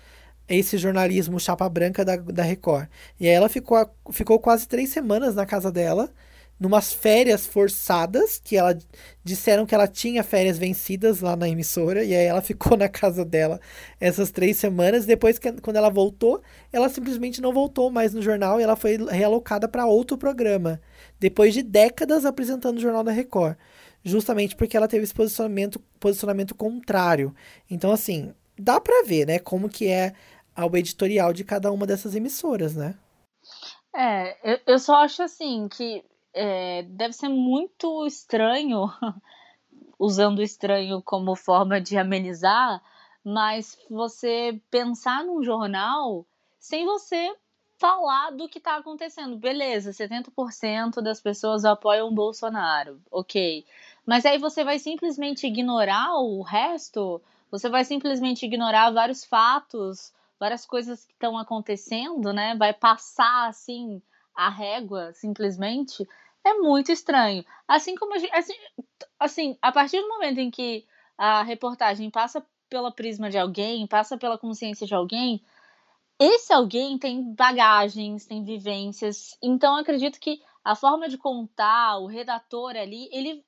esse 0.49 0.79
jornalismo 0.79 1.41
chapa 1.41 1.69
branca 1.69 2.05
da, 2.05 2.15
da 2.15 2.45
Record. 2.45 2.87
E 3.19 3.27
aí 3.27 3.35
ela 3.35 3.49
ficou, 3.49 3.85
ficou 4.13 4.39
quase 4.39 4.69
três 4.69 4.91
semanas 4.91 5.35
na 5.35 5.45
casa 5.45 5.73
dela 5.73 6.13
numas 6.59 6.93
férias 6.93 7.47
forçadas, 7.47 8.41
que 8.43 8.57
ela 8.57 8.79
disseram 9.25 9.67
que 9.67 9.75
ela 9.75 9.89
tinha 9.89 10.23
férias 10.23 10.59
vencidas 10.59 11.21
lá 11.21 11.35
na 11.35 11.49
emissora, 11.49 12.05
e 12.05 12.15
aí 12.15 12.25
ela 12.25 12.41
ficou 12.41 12.77
na 12.79 12.89
casa 12.89 13.25
dela 13.25 13.61
essas 14.01 14.31
três 14.31 14.57
semanas. 14.57 15.05
Depois, 15.05 15.39
que, 15.39 15.53
quando 15.61 15.77
ela 15.77 15.91
voltou, 15.91 16.41
ela 16.73 16.89
simplesmente 16.89 17.41
não 17.41 17.53
voltou 17.53 17.91
mais 17.91 18.15
no 18.15 18.23
jornal 18.23 18.61
e 18.61 18.63
ela 18.63 18.77
foi 18.77 18.97
realocada 19.11 19.67
para 19.67 19.87
outro 19.87 20.17
programa, 20.17 20.81
depois 21.19 21.53
de 21.53 21.63
décadas 21.63 22.25
apresentando 22.25 22.79
o 22.79 22.81
Jornal 22.81 23.03
da 23.03 23.13
Record. 23.13 23.57
Justamente 24.05 24.57
porque 24.57 24.77
ela 24.77 24.89
teve 24.89 25.05
esse 25.05 25.15
posicionamento, 25.15 25.79
posicionamento 26.01 26.55
contrário. 26.55 27.35
Então, 27.71 27.93
assim, 27.93 28.35
dá 28.59 28.81
para 28.81 29.05
ver, 29.05 29.27
né, 29.27 29.39
como 29.39 29.69
que 29.69 29.89
é 29.89 30.13
o 30.57 30.77
editorial 30.77 31.33
de 31.33 31.45
cada 31.45 31.73
uma 31.73 31.87
dessas 31.87 32.15
emissoras, 32.15 32.75
né? 32.77 32.95
É, 33.95 34.55
eu, 34.55 34.59
eu 34.67 34.79
só 34.79 34.97
acho 34.97 35.23
assim 35.23 35.69
que 35.69 36.03
é, 36.35 36.83
deve 36.83 37.13
ser 37.13 37.29
muito 37.29 38.07
estranho, 38.07 38.87
usando 39.99 40.43
estranho 40.43 41.03
como 41.03 41.37
forma 41.37 41.81
de 41.81 41.97
amenizar, 41.97 42.83
mas 43.25 43.79
você 43.89 44.61
pensar 44.71 45.25
num 45.25 45.43
jornal 45.43 46.27
sem 46.59 46.85
você 46.85 47.35
falar 47.79 48.31
do 48.31 48.49
que 48.49 48.59
está 48.59 48.77
acontecendo. 48.77 49.37
Beleza, 49.37 49.93
70% 49.93 51.03
das 51.03 51.21
pessoas 51.21 51.65
apoiam 51.65 52.09
o 52.09 52.15
Bolsonaro, 52.15 53.01
ok. 53.11 53.65
Mas 54.07 54.25
aí 54.25 54.39
você 54.39 54.65
vai 54.65 54.79
simplesmente 54.79 55.47
ignorar 55.47 56.15
o 56.21 56.43
resto? 56.43 57.21
Você 57.51 57.69
vai 57.69 57.85
simplesmente 57.85 58.47
ignorar 58.47 58.91
vários 58.91 59.25
fatos, 59.25 60.13
várias 60.39 60.65
coisas 60.65 61.05
que 61.05 61.13
estão 61.13 61.37
acontecendo, 61.37 62.33
né? 62.33 62.55
Vai 62.57 62.73
passar 62.73 63.49
assim 63.49 64.01
a 64.35 64.49
régua 64.49 65.13
simplesmente 65.13 66.07
é 66.45 66.55
muito 66.55 66.91
estranho. 66.91 67.45
Assim 67.67 67.95
como 67.95 68.15
a 68.15 68.19
gente, 68.19 68.35
assim, 68.35 68.55
assim, 69.19 69.59
a 69.63 69.73
partir 69.73 70.01
do 70.01 70.09
momento 70.09 70.39
em 70.39 70.51
que 70.51 70.85
a 71.17 71.43
reportagem 71.43 72.11
passa 72.11 72.45
pela 72.69 72.91
prisma 72.91 73.31
de 73.31 73.39
alguém, 73.39 73.87
passa 73.87 74.17
pela 74.17 74.39
consciência 74.39 74.87
de 74.87 74.95
alguém, 74.95 75.43
esse 76.19 76.53
alguém 76.53 76.99
tem 76.99 77.35
bagagens, 77.35 78.27
tem 78.27 78.45
vivências. 78.45 79.37
Então 79.43 79.77
acredito 79.77 80.21
que 80.21 80.41
a 80.65 80.75
forma 80.75 81.09
de 81.09 81.19
contar, 81.19 81.99
o 81.99 82.07
redator 82.07 82.77
ali, 82.77 83.09
ele 83.13 83.45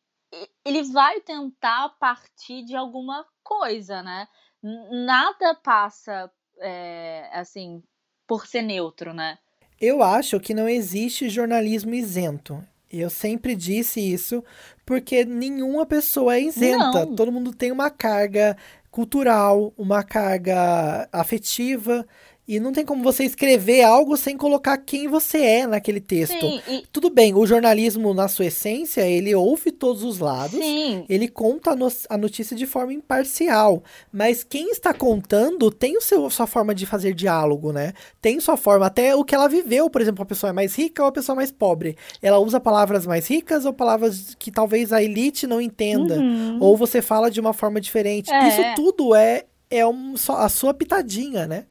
ele 0.64 0.82
vai 0.82 1.20
tentar 1.20 1.90
partir 2.00 2.64
de 2.64 2.74
alguma 2.74 3.24
coisa, 3.42 4.02
né? 4.02 4.26
Nada 4.62 5.54
passa 5.54 6.30
é, 6.58 7.30
assim 7.32 7.82
por 8.26 8.46
ser 8.46 8.62
neutro, 8.62 9.14
né? 9.14 9.38
Eu 9.81 10.02
acho 10.02 10.40
que 10.40 10.54
não 10.54 10.69
existe 10.69 11.28
jornalismo 11.28 11.95
isento. 11.95 12.62
Eu 12.90 13.11
sempre 13.11 13.57
disse 13.57 14.00
isso, 14.00 14.45
porque 14.87 15.25
nenhuma 15.25 15.85
pessoa 15.85 16.37
é 16.37 16.43
isenta. 16.43 17.04
Não. 17.04 17.15
Todo 17.15 17.32
mundo 17.32 17.52
tem 17.52 17.73
uma 17.73 17.91
carga 17.91 18.56
cultural, 18.91 19.73
uma 19.76 20.04
carga 20.04 21.08
afetiva, 21.13 22.06
e 22.47 22.61
não 22.61 22.73
tem 22.73 22.85
como 22.85 23.02
você 23.02 23.25
escrever 23.25 23.83
algo 23.83 24.17
sem 24.17 24.37
colocar 24.37 24.76
quem 24.76 25.09
você 25.09 25.39
é 25.39 25.67
naquele 25.67 26.00
texto. 26.00 26.39
Sim, 26.39 26.61
e... 26.69 26.85
Tudo 26.93 27.09
bem, 27.09 27.35
o 27.35 27.47
jornalismo, 27.47 28.13
na 28.13 28.28
sua 28.28 28.47
essência, 28.47 29.00
ele 29.00 29.35
ouve 29.35 29.71
todos 29.71 30.02
os 30.02 30.19
lados, 30.19 30.59
Sim. 30.59 31.07
ele 31.09 31.26
conta 31.26 31.71
a, 31.71 31.76
no 31.76 31.89
a 32.09 32.19
notícia 32.19 32.54
de 32.54 32.67
forma 32.67 32.93
imparcial. 32.93 33.83
Mas 34.13 34.45
quem 34.45 34.71
está 34.71 34.93
contando 34.93 35.71
tem 35.71 35.97
o 35.97 36.02
seu, 36.02 36.28
sua 36.28 36.47
forma 36.47 36.75
de 36.75 36.85
fazer 36.85 37.15
diálogo, 37.15 37.73
né? 37.73 37.95
Tem 38.21 38.39
sua 38.41 38.57
forma, 38.57 38.87
até 38.87 39.15
o 39.15 39.25
que 39.25 39.35
ela 39.35 39.49
viveu, 39.49 39.89
por 39.89 40.02
exemplo, 40.02 40.23
a 40.23 40.26
pessoa 40.26 40.50
é 40.50 40.52
mais 40.52 40.75
rica 40.76 41.02
ou 41.02 41.09
a 41.09 41.13
pessoa 41.13 41.35
mais 41.35 41.50
pobre. 41.50 41.97
Ela 42.21 42.39
usa 42.39 42.61
palavras 42.61 43.07
mais 43.07 43.26
ricas 43.26 43.65
ou 43.65 43.73
palavras 43.73 44.35
que 44.39 44.50
talvez 44.50 44.93
a 44.93 45.02
elite 45.02 45.47
não 45.47 45.61
entenda. 45.61 46.17
Uhum. 46.17 46.59
Ou 46.61 46.76
você 46.76 47.00
fala 47.00 47.30
de 47.30 47.41
uma 47.41 47.54
forma 47.54 47.80
diferente. 47.80 48.30
É. 48.30 48.49
Isso 48.49 48.63
tudo 48.76 49.15
é, 49.15 49.45
é 49.71 49.87
um, 49.87 50.15
a 50.28 50.49
sua 50.49 50.75
pitadinha, 50.75 51.47
né? 51.47 51.65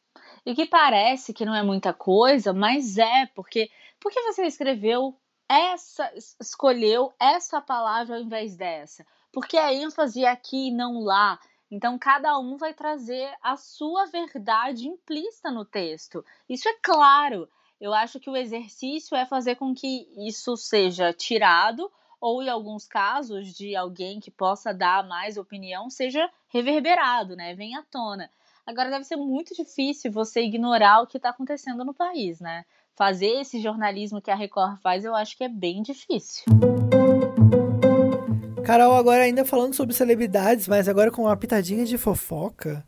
E 0.46 0.54
que 0.54 0.66
parece 0.66 1.32
que 1.32 1.44
não 1.44 1.54
é 1.54 1.62
muita 1.62 1.92
coisa, 1.92 2.52
mas 2.52 2.98
é, 2.98 3.26
porque 3.34 3.70
porque 3.98 4.20
você 4.22 4.44
escreveu 4.44 5.16
essa, 5.48 6.12
escolheu 6.38 7.12
essa 7.18 7.60
palavra 7.60 8.16
ao 8.16 8.22
invés 8.22 8.54
dessa? 8.54 9.06
Porque 9.32 9.56
a 9.56 9.72
ênfase 9.72 10.24
é 10.24 10.28
aqui 10.28 10.68
e 10.68 10.70
não 10.70 11.00
lá. 11.00 11.40
Então, 11.70 11.98
cada 11.98 12.38
um 12.38 12.56
vai 12.56 12.74
trazer 12.74 13.34
a 13.42 13.56
sua 13.56 14.06
verdade 14.06 14.86
implícita 14.86 15.50
no 15.50 15.64
texto. 15.64 16.24
Isso 16.48 16.68
é 16.68 16.74
claro. 16.82 17.48
Eu 17.80 17.92
acho 17.92 18.20
que 18.20 18.30
o 18.30 18.36
exercício 18.36 19.16
é 19.16 19.26
fazer 19.26 19.56
com 19.56 19.74
que 19.74 20.06
isso 20.16 20.56
seja 20.56 21.12
tirado, 21.12 21.90
ou 22.20 22.42
em 22.42 22.48
alguns 22.48 22.86
casos, 22.86 23.52
de 23.52 23.74
alguém 23.74 24.20
que 24.20 24.30
possa 24.30 24.72
dar 24.72 25.06
mais 25.06 25.36
opinião, 25.36 25.90
seja 25.90 26.30
reverberado, 26.48 27.34
né? 27.34 27.54
Vem 27.54 27.76
à 27.76 27.82
tona. 27.82 28.30
Agora 28.66 28.88
deve 28.88 29.04
ser 29.04 29.16
muito 29.16 29.54
difícil 29.54 30.10
você 30.10 30.40
ignorar 30.40 31.02
o 31.02 31.06
que 31.06 31.18
está 31.18 31.28
acontecendo 31.28 31.84
no 31.84 31.92
país, 31.92 32.40
né? 32.40 32.64
Fazer 32.96 33.40
esse 33.40 33.60
jornalismo 33.60 34.22
que 34.22 34.30
a 34.30 34.34
Record 34.34 34.80
faz, 34.80 35.04
eu 35.04 35.14
acho 35.14 35.36
que 35.36 35.44
é 35.44 35.48
bem 35.50 35.82
difícil. 35.82 36.44
Carol, 38.64 38.96
agora 38.96 39.24
ainda 39.24 39.44
falando 39.44 39.74
sobre 39.74 39.94
celebridades, 39.94 40.66
mas 40.66 40.88
agora 40.88 41.10
com 41.10 41.24
uma 41.24 41.36
pitadinha 41.36 41.84
de 41.84 41.98
fofoca. 41.98 42.86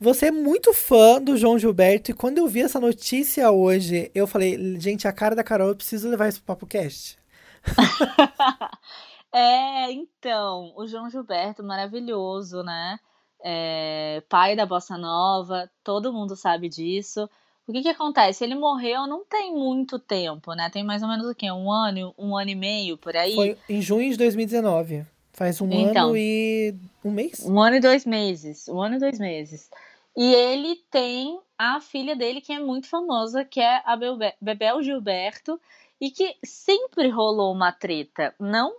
Você 0.00 0.28
é 0.28 0.30
muito 0.30 0.72
fã 0.72 1.20
do 1.20 1.36
João 1.36 1.58
Gilberto 1.58 2.10
e 2.10 2.14
quando 2.14 2.38
eu 2.38 2.48
vi 2.48 2.62
essa 2.62 2.80
notícia 2.80 3.50
hoje, 3.50 4.10
eu 4.14 4.26
falei, 4.26 4.80
gente, 4.80 5.06
a 5.06 5.12
cara 5.12 5.36
da 5.36 5.44
Carol, 5.44 5.68
eu 5.68 5.76
preciso 5.76 6.08
levar 6.08 6.28
isso 6.28 6.38
pro 6.38 6.54
Papo 6.54 6.66
Cast. 6.66 7.18
é, 9.30 9.92
então, 9.92 10.72
o 10.74 10.86
João 10.86 11.10
Gilberto, 11.10 11.62
maravilhoso, 11.62 12.62
né? 12.62 12.98
É, 13.42 14.22
pai 14.28 14.54
da 14.54 14.66
bossa 14.66 14.96
nova, 14.96 15.70
todo 15.82 16.12
mundo 16.12 16.36
sabe 16.36 16.68
disso. 16.68 17.28
O 17.66 17.72
que 17.72 17.82
que 17.82 17.88
acontece? 17.88 18.42
Ele 18.42 18.54
morreu 18.54 19.06
não 19.06 19.24
tem 19.24 19.52
muito 19.52 19.98
tempo, 19.98 20.54
né? 20.54 20.68
Tem 20.70 20.82
mais 20.82 21.02
ou 21.02 21.08
menos 21.08 21.26
o 21.26 21.34
quê? 21.34 21.50
Um 21.52 21.70
ano, 21.70 22.14
um 22.18 22.36
ano 22.36 22.50
e 22.50 22.54
meio 22.54 22.96
por 22.96 23.16
aí? 23.16 23.34
Foi 23.34 23.58
em 23.68 23.80
junho 23.80 24.10
de 24.10 24.16
2019. 24.16 25.06
Faz 25.32 25.60
um 25.60 25.70
então, 25.70 26.08
ano 26.08 26.16
e 26.16 26.74
um 27.04 27.10
mês? 27.10 27.46
Um 27.46 27.60
ano 27.60 27.76
e 27.76 27.80
dois 27.80 28.04
meses. 28.04 28.68
Um 28.68 28.80
ano 28.80 28.96
e 28.96 28.98
dois 28.98 29.18
meses. 29.18 29.70
E 30.16 30.34
ele 30.34 30.76
tem 30.90 31.38
a 31.56 31.80
filha 31.80 32.16
dele, 32.16 32.40
que 32.40 32.52
é 32.52 32.58
muito 32.58 32.88
famosa, 32.88 33.44
que 33.44 33.60
é 33.60 33.82
a 33.84 33.96
Bebel 34.40 34.82
Gilberto, 34.82 35.60
e 36.00 36.10
que 36.10 36.34
sempre 36.44 37.08
rolou 37.08 37.52
uma 37.52 37.70
treta, 37.70 38.34
não 38.40 38.74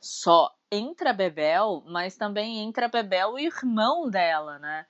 só 0.00 0.52
entre 0.70 1.08
a 1.08 1.12
Bebel, 1.12 1.82
mas 1.86 2.16
também 2.16 2.60
entre 2.60 2.84
a 2.84 2.88
Bebel 2.88 3.32
o 3.32 3.38
irmão 3.38 4.08
dela, 4.10 4.58
né? 4.58 4.86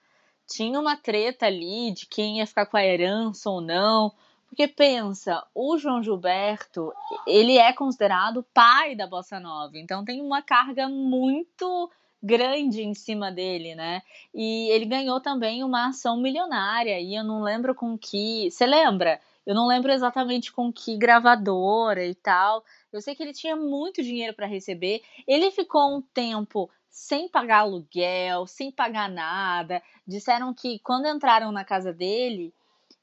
Tinha 0.47 0.79
uma 0.81 0.97
treta 0.97 1.47
ali 1.47 1.93
de 1.93 2.07
quem 2.07 2.39
ia 2.39 2.47
ficar 2.47 2.67
com 2.67 2.77
a 2.77 2.85
herança 2.85 3.51
ou 3.51 3.61
não. 3.61 4.13
Porque 4.49 4.69
pensa, 4.69 5.45
o 5.55 5.77
João 5.77 6.03
Gilberto, 6.03 6.93
ele 7.27 7.59
é 7.59 7.73
considerado 7.73 8.47
pai 8.55 8.95
da 8.95 9.07
bossa 9.07 9.41
nova, 9.41 9.77
então 9.77 10.05
tem 10.05 10.23
uma 10.23 10.41
carga 10.41 10.89
muito 10.89 11.91
grande 12.23 12.83
em 12.83 12.95
cima 12.95 13.31
dele, 13.31 13.75
né? 13.75 14.03
E 14.35 14.71
ele 14.71 14.85
ganhou 14.85 15.21
também 15.21 15.63
uma 15.63 15.89
ação 15.89 16.17
milionária, 16.17 16.99
e 17.01 17.15
eu 17.15 17.25
não 17.25 17.43
lembro 17.43 17.75
com 17.75 17.99
que. 17.99 18.51
Você 18.51 18.67
lembra? 18.67 19.21
Eu 19.45 19.55
não 19.55 19.67
lembro 19.67 19.93
exatamente 19.93 20.53
com 20.53 20.73
que 20.73 20.97
gravadora 20.97 22.05
e 22.05 22.15
tal. 22.15 22.65
Eu 22.97 23.03
sei 23.03 23.15
que 23.15 23.23
ele 23.23 23.33
tinha 23.33 23.55
muito 23.55 24.03
dinheiro 24.03 24.35
para 24.35 24.47
receber. 24.47 25.03
Ele 25.27 25.51
ficou 25.51 25.97
um 25.97 26.01
tempo 26.01 26.71
sem 26.89 27.29
pagar 27.29 27.59
aluguel, 27.59 28.47
sem 28.47 28.73
pagar 28.73 29.09
nada. 29.09 29.83
Disseram 30.07 30.55
que 30.55 30.79
quando 30.79 31.07
entraram 31.07 31.53
na 31.53 31.63
casa 31.63 31.93
dele, 31.93 32.55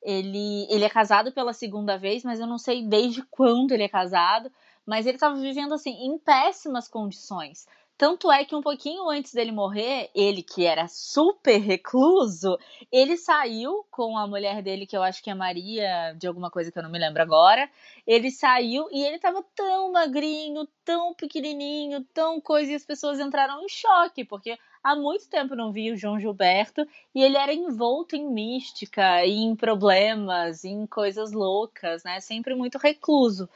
ele, 0.02 0.68
ele 0.70 0.84
é 0.84 0.90
casado 0.90 1.32
pela 1.32 1.54
segunda 1.54 1.96
vez, 1.98 2.24
mas 2.24 2.40
eu 2.40 2.48
não 2.48 2.58
sei 2.58 2.84
desde 2.88 3.22
quando 3.30 3.72
ele 3.72 3.84
é 3.84 3.90
casado. 3.90 4.52
Mas 4.86 5.06
ele 5.06 5.16
estava 5.16 5.40
vivendo 5.40 5.74
assim 5.74 5.92
em 5.92 6.18
péssimas 6.18 6.90
condições, 6.90 7.68
Tanto 7.96 8.32
é 8.32 8.44
que 8.44 8.56
um 8.56 8.62
pouquinho 8.62 9.08
antes 9.08 9.34
dele 9.34 9.52
morrer, 9.52 10.10
ele 10.16 10.42
que 10.42 10.66
era 10.66 10.88
super 10.88 11.58
recluso, 11.60 12.58
ele 12.92 13.16
saiu 13.16 13.86
com 13.92 14.18
a 14.18 14.26
mulher 14.26 14.64
dele, 14.64 14.88
que 14.88 14.98
eu 14.98 15.04
acho 15.04 15.24
que 15.24 15.30
é 15.30 15.34
Maria, 15.36 16.14
de 16.18 16.26
alguma 16.28 16.50
coisa 16.50 16.72
que 16.72 16.78
eu 16.78 16.84
não 16.84 16.90
me 16.90 16.98
lembro 16.98 17.22
agora. 17.22 17.70
Ele 18.06 18.32
saiu 18.32 18.88
e 18.92 19.04
ele 19.04 19.20
tava 19.20 19.46
tão 19.56 19.92
magrinho, 19.92 20.68
tão 20.84 21.14
pequenininho, 21.14 22.04
tão 22.14 22.42
coisa, 22.42 22.72
e 22.72 22.76
as 22.76 22.84
pessoas 22.84 23.20
entraram 23.20 23.64
em 23.64 23.70
choque, 23.70 24.26
porque 24.26 24.58
há 24.84 24.96
muito 24.96 25.30
tempo 25.30 25.56
não 25.56 25.72
vi 25.72 25.92
o 25.92 25.96
João 25.96 26.20
Gilberto 26.20 26.88
e 27.14 27.24
ele 27.24 27.38
era 27.38 27.54
envolto 27.54 28.16
em 28.16 28.28
mística, 28.28 29.24
em 29.26 29.56
problemas, 29.56 30.66
em 30.66 30.88
coisas 30.88 31.32
loucas, 31.32 32.04
né? 32.04 32.20
Sempre 32.20 32.56
muito 32.56 32.80
recluso. 32.80 33.48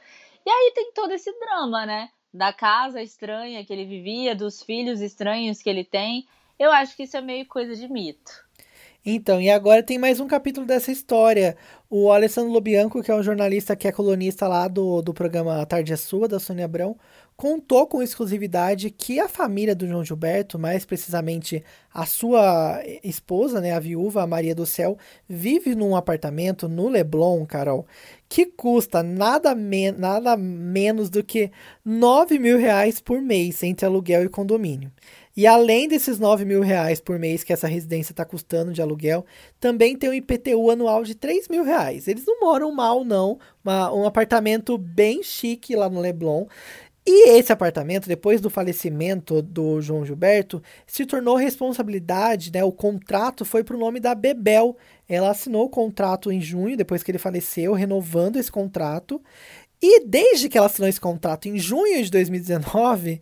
E 0.45 0.49
aí 0.49 0.71
tem 0.75 0.91
todo 0.93 1.11
esse 1.11 1.31
drama, 1.39 1.85
né? 1.85 2.09
Da 2.33 2.51
casa 2.53 3.01
estranha 3.01 3.63
que 3.65 3.71
ele 3.71 3.85
vivia, 3.85 4.35
dos 4.35 4.61
filhos 4.61 5.01
estranhos 5.01 5.61
que 5.61 5.69
ele 5.69 5.83
tem. 5.83 6.27
Eu 6.59 6.71
acho 6.71 6.95
que 6.95 7.03
isso 7.03 7.17
é 7.17 7.21
meio 7.21 7.45
coisa 7.45 7.75
de 7.75 7.87
mito. 7.87 8.45
Então, 9.09 9.39
e 9.39 9.49
agora 9.49 9.81
tem 9.81 9.97
mais 9.97 10.19
um 10.19 10.27
capítulo 10.27 10.65
dessa 10.65 10.91
história. 10.91 11.55
O 11.89 12.11
Alessandro 12.11 12.51
Lobianco, 12.51 13.01
que 13.01 13.09
é 13.09 13.15
um 13.15 13.23
jornalista 13.23 13.73
que 13.73 13.87
é 13.87 13.91
colunista 13.91 14.47
lá 14.49 14.67
do, 14.67 15.01
do 15.01 15.13
programa 15.13 15.61
A 15.61 15.65
Tarde 15.65 15.93
é 15.93 15.95
Sua, 15.95 16.27
da 16.27 16.41
Sônia 16.41 16.65
Abrão, 16.65 16.97
contou 17.37 17.85
com 17.85 18.01
exclusividade 18.01 18.89
que 18.89 19.19
a 19.19 19.29
família 19.29 19.75
do 19.75 19.87
João 19.87 20.03
Gilberto, 20.03 20.57
mais 20.57 20.83
precisamente 20.85 21.63
a 21.93 22.03
sua 22.03 22.81
esposa, 23.03 23.61
né, 23.61 23.71
a 23.73 23.79
viúva 23.79 24.25
Maria 24.25 24.55
do 24.55 24.65
Céu, 24.65 24.97
vive 25.29 25.75
num 25.75 25.95
apartamento 25.95 26.67
no 26.67 26.89
Leblon, 26.89 27.45
Carol, 27.45 27.85
que 28.27 28.47
custa 28.47 29.03
nada, 29.03 29.53
me 29.53 29.91
nada 29.91 30.35
menos 30.35 31.11
do 31.11 31.23
que 31.23 31.51
9 31.85 32.39
mil 32.39 32.57
reais 32.57 32.99
por 32.99 33.21
mês 33.21 33.61
entre 33.61 33.85
aluguel 33.85 34.23
e 34.23 34.29
condomínio. 34.29 34.91
E 35.37 35.45
além 35.45 35.87
desses 35.87 36.17
9 36.17 36.43
mil 36.45 36.63
reais 36.63 36.99
por 36.99 37.19
mês 37.19 37.43
que 37.43 37.53
essa 37.53 37.67
residência 37.67 38.11
está 38.11 38.25
custando 38.25 38.73
de 38.73 38.81
aluguel, 38.81 39.23
também 39.59 39.95
tem 39.95 40.09
um 40.09 40.13
IPTU 40.15 40.71
anual 40.71 41.03
de 41.03 41.13
3 41.13 41.47
mil 41.47 41.63
reais. 41.63 42.07
Eles 42.07 42.25
não 42.25 42.39
moram 42.39 42.71
mal, 42.71 43.05
não. 43.05 43.37
Uma, 43.63 43.93
um 43.93 44.03
apartamento 44.07 44.79
bem 44.79 45.21
chique 45.21 45.75
lá 45.75 45.87
no 45.87 46.01
Leblon. 46.01 46.47
E 47.09 47.29
esse 47.29 47.53
apartamento, 47.53 48.05
depois 48.05 48.41
do 48.41 48.49
falecimento 48.49 49.41
do 49.41 49.79
João 49.79 50.05
Gilberto, 50.05 50.61
se 50.85 51.05
tornou 51.05 51.37
responsabilidade, 51.37 52.51
né? 52.51 52.65
O 52.65 52.71
contrato 52.71 53.45
foi 53.45 53.63
para 53.63 53.77
o 53.77 53.79
nome 53.79 54.01
da 54.01 54.13
Bebel. 54.13 54.75
Ela 55.07 55.29
assinou 55.29 55.63
o 55.63 55.69
contrato 55.69 56.29
em 56.29 56.41
junho, 56.41 56.75
depois 56.75 57.03
que 57.03 57.09
ele 57.09 57.17
faleceu, 57.17 57.71
renovando 57.71 58.35
esse 58.35 58.51
contrato. 58.51 59.21
E 59.81 60.05
desde 60.05 60.49
que 60.49 60.57
ela 60.57 60.67
assinou 60.67 60.89
esse 60.89 60.99
contrato 60.99 61.47
em 61.47 61.57
junho 61.57 62.03
de 62.03 62.11
2019, 62.11 63.21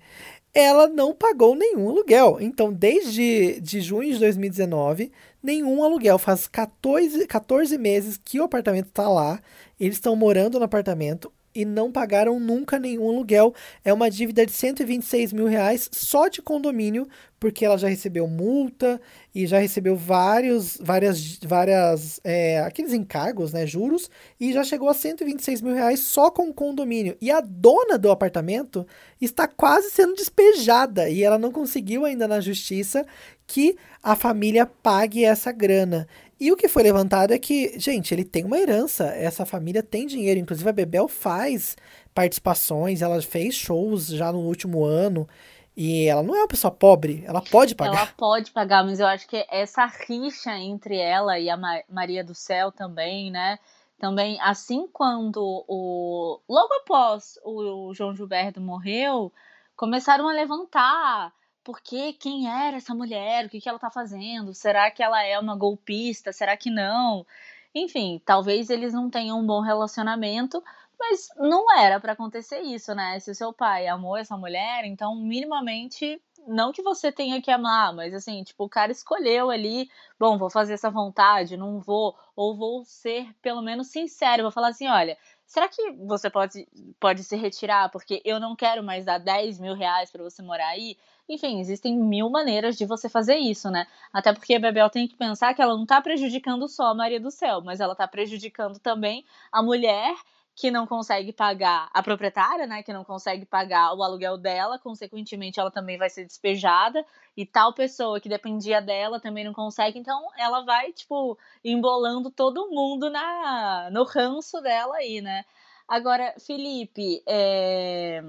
ela 0.52 0.88
não 0.88 1.14
pagou 1.14 1.56
nenhum 1.56 1.88
aluguel. 1.88 2.38
Então, 2.42 2.74
desde 2.74 3.62
de 3.62 3.82
junho 3.82 4.12
de 4.12 4.18
2019, 4.18 5.12
nenhum 5.44 5.84
aluguel. 5.84 6.18
Faz 6.18 6.48
14, 6.48 7.28
14 7.28 7.78
meses 7.78 8.18
que 8.18 8.40
o 8.40 8.46
apartamento 8.46 8.88
está 8.88 9.08
lá. 9.08 9.40
Eles 9.80 9.98
estão 9.98 10.16
morando 10.16 10.58
no 10.58 10.66
apartamento 10.66 11.32
e 11.56 11.64
não 11.64 11.92
pagaram 11.92 12.40
nunca 12.40 12.78
nenhum 12.78 13.10
aluguel. 13.10 13.54
É 13.84 13.94
uma 13.94 14.12
dívida 14.12 14.46
de 14.46 14.52
126 14.52 15.32
mil 15.32 15.46
reais 15.46 15.90
só 15.92 16.28
de 16.28 16.42
condomínio, 16.42 17.08
porque 17.40 17.64
ela 17.64 17.78
já 17.78 17.88
recebeu 17.88 18.28
multa 18.28 19.00
e 19.34 19.48
já 19.48 19.60
recebeu 19.60 19.96
vários, 19.96 20.78
várias, 20.82 21.40
várias, 21.40 22.20
é, 22.24 22.60
aqueles 22.60 22.92
encargos, 22.92 23.54
né, 23.54 23.66
juros, 23.66 24.10
e 24.40 24.52
já 24.52 24.64
chegou 24.64 24.90
a 24.90 24.94
126 24.94 25.62
mil 25.62 25.74
reais 25.74 26.02
só 26.02 26.30
com 26.30 26.50
o 26.50 26.54
condomínio. 26.54 27.16
E 27.22 27.32
a 27.32 27.40
dona 27.40 27.98
do 27.98 28.12
apartamento 28.12 28.86
está 29.22 29.48
quase 29.48 29.92
sendo 29.92 30.16
despejada 30.16 31.10
e 31.10 31.24
ela 31.24 31.38
não 31.38 31.52
conseguiu 31.52 32.04
ainda 32.04 32.28
na 32.28 32.42
justiça 32.42 33.06
que 33.48 33.78
a 34.02 34.16
família 34.16 34.66
pague 34.66 35.24
essa 35.24 35.52
grana. 35.52 36.08
E 36.46 36.52
o 36.52 36.56
que 36.56 36.68
foi 36.68 36.84
levantado 36.84 37.34
é 37.34 37.40
que, 37.40 37.74
gente, 37.80 38.14
ele 38.14 38.24
tem 38.24 38.46
uma 38.46 38.60
herança, 38.60 39.06
essa 39.06 39.48
família 39.48 39.82
tem 39.82 40.06
dinheiro, 40.06 40.40
inclusive 40.40 40.70
a 40.70 40.72
Bebel 40.72 41.08
faz 41.08 41.76
participações, 42.14 43.02
ela 43.02 43.20
fez 43.20 43.56
shows 43.56 44.10
já 44.10 44.32
no 44.32 44.42
último 44.42 44.86
ano. 44.86 45.28
E 45.76 46.06
ela 46.06 46.22
não 46.22 46.36
é 46.36 46.42
uma 46.42 46.48
pessoa 46.48 46.70
pobre, 46.70 47.24
ela 47.26 47.42
pode 47.42 47.74
pagar. 47.74 47.98
Ela 47.98 48.14
pode 48.16 48.52
pagar, 48.52 48.84
mas 48.84 49.00
eu 49.00 49.08
acho 49.08 49.28
que 49.28 49.44
essa 49.50 49.88
rixa 49.88 50.56
entre 50.56 51.00
ela 51.00 51.40
e 51.40 51.50
a 51.50 51.58
Maria 51.90 52.24
do 52.24 52.36
Céu 52.36 52.72
também, 52.72 53.32
né? 53.32 53.58
Também, 53.98 54.40
assim 54.40 54.88
quando 54.94 55.66
o. 55.68 56.40
Logo 56.48 56.72
após 56.76 57.40
o 57.44 57.92
João 57.96 58.16
Gilberto 58.16 58.62
morreu, 58.62 59.34
começaram 59.76 60.30
a 60.30 60.32
levantar 60.32 61.34
porque 61.66 62.14
quem 62.14 62.48
era 62.48 62.78
essa 62.78 62.94
mulher, 62.94 63.46
o 63.46 63.50
que, 63.50 63.60
que 63.60 63.68
ela 63.68 63.80
tá 63.80 63.90
fazendo, 63.90 64.54
será 64.54 64.92
que 64.92 65.02
ela 65.02 65.22
é 65.24 65.38
uma 65.40 65.58
golpista, 65.58 66.32
será 66.32 66.56
que 66.56 66.70
não? 66.70 67.26
Enfim, 67.74 68.22
talvez 68.24 68.70
eles 68.70 68.94
não 68.94 69.10
tenham 69.10 69.40
um 69.40 69.46
bom 69.46 69.62
relacionamento, 69.62 70.64
mas 70.98 71.28
não 71.38 71.76
era 71.76 72.00
para 72.00 72.14
acontecer 72.14 72.60
isso, 72.62 72.94
né? 72.94 73.20
Se 73.20 73.32
o 73.32 73.36
seu 73.36 73.52
pai 73.52 73.88
amou 73.88 74.16
essa 74.16 74.38
mulher, 74.38 74.86
então 74.86 75.16
minimamente 75.16 76.22
não 76.48 76.72
que 76.72 76.84
você 76.84 77.12
tenha 77.12 77.42
que 77.42 77.50
amar, 77.50 77.94
mas 77.94 78.14
assim, 78.14 78.44
tipo, 78.44 78.66
o 78.66 78.70
cara 78.70 78.92
escolheu 78.92 79.50
ali, 79.50 79.90
bom, 80.20 80.38
vou 80.38 80.52
fazer 80.52 80.74
essa 80.74 80.92
vontade, 80.92 81.58
não 81.58 81.80
vou, 81.80 82.16
ou 82.36 82.56
vou 82.56 82.86
ser 82.86 83.28
pelo 83.42 83.64
menos 83.64 83.88
sincero, 83.88 84.44
vou 84.44 84.52
falar 84.52 84.68
assim, 84.70 84.88
olha, 84.88 85.18
será 85.48 85.68
que 85.68 85.94
você 85.94 86.30
pode, 86.30 86.68
pode 87.00 87.24
se 87.24 87.36
retirar 87.36 87.90
porque 87.90 88.22
eu 88.24 88.40
não 88.40 88.56
quero 88.56 88.84
mais 88.84 89.04
dar 89.04 89.18
10 89.18 89.60
mil 89.60 89.74
reais 89.74 90.12
para 90.12 90.24
você 90.24 90.44
morar 90.44 90.68
aí? 90.68 90.96
Enfim, 91.28 91.60
existem 91.60 91.98
mil 91.98 92.30
maneiras 92.30 92.76
de 92.78 92.86
você 92.86 93.10
fazer 93.10 93.36
isso, 93.38 93.70
né? 93.72 93.88
Até 94.14 94.32
porque 94.32 94.54
a 94.54 94.60
Bebel 94.60 94.90
tem 94.90 95.08
que 95.08 95.16
pensar 95.16 95.54
que 95.56 95.62
ela 95.62 95.76
não 95.76 95.86
tá 95.86 96.00
prejudicando 96.02 96.68
só 96.68 96.88
a 96.92 96.94
Maria 96.96 97.20
do 97.20 97.32
Céu, 97.32 97.62
mas 97.62 97.80
ela 97.80 97.96
tá 97.96 98.08
prejudicando 98.08 98.80
também 98.80 99.26
a 99.52 99.62
mulher 99.64 100.16
que 100.56 100.72
não 100.72 100.88
consegue 100.88 101.34
pagar 101.34 101.90
a 101.94 102.02
proprietária, 102.02 102.66
né, 102.66 102.82
que 102.82 102.94
não 102.94 103.04
consegue 103.04 103.46
pagar 103.46 103.94
o 103.94 104.02
aluguel 104.02 104.38
dela, 104.38 104.80
consequentemente 104.80 105.60
ela 105.60 105.70
também 105.70 105.98
vai 105.98 106.10
ser 106.10 106.26
despejada 106.26 107.06
e 107.36 107.46
tal 107.46 107.74
pessoa 107.74 108.22
que 108.22 108.30
dependia 108.30 108.82
dela 108.82 109.20
também 109.20 109.44
não 109.44 109.52
consegue, 109.54 110.00
então 110.00 110.30
ela 110.38 110.64
vai 110.64 110.94
tipo 110.94 111.38
embolando 111.64 112.32
todo 112.32 112.70
mundo 112.70 113.10
na 113.10 113.90
no 113.92 114.04
ranço 114.06 114.62
dela 114.62 114.96
aí, 114.98 115.22
né? 115.22 115.44
Agora, 115.88 116.34
Felipe, 116.40 117.22
é 117.28 118.24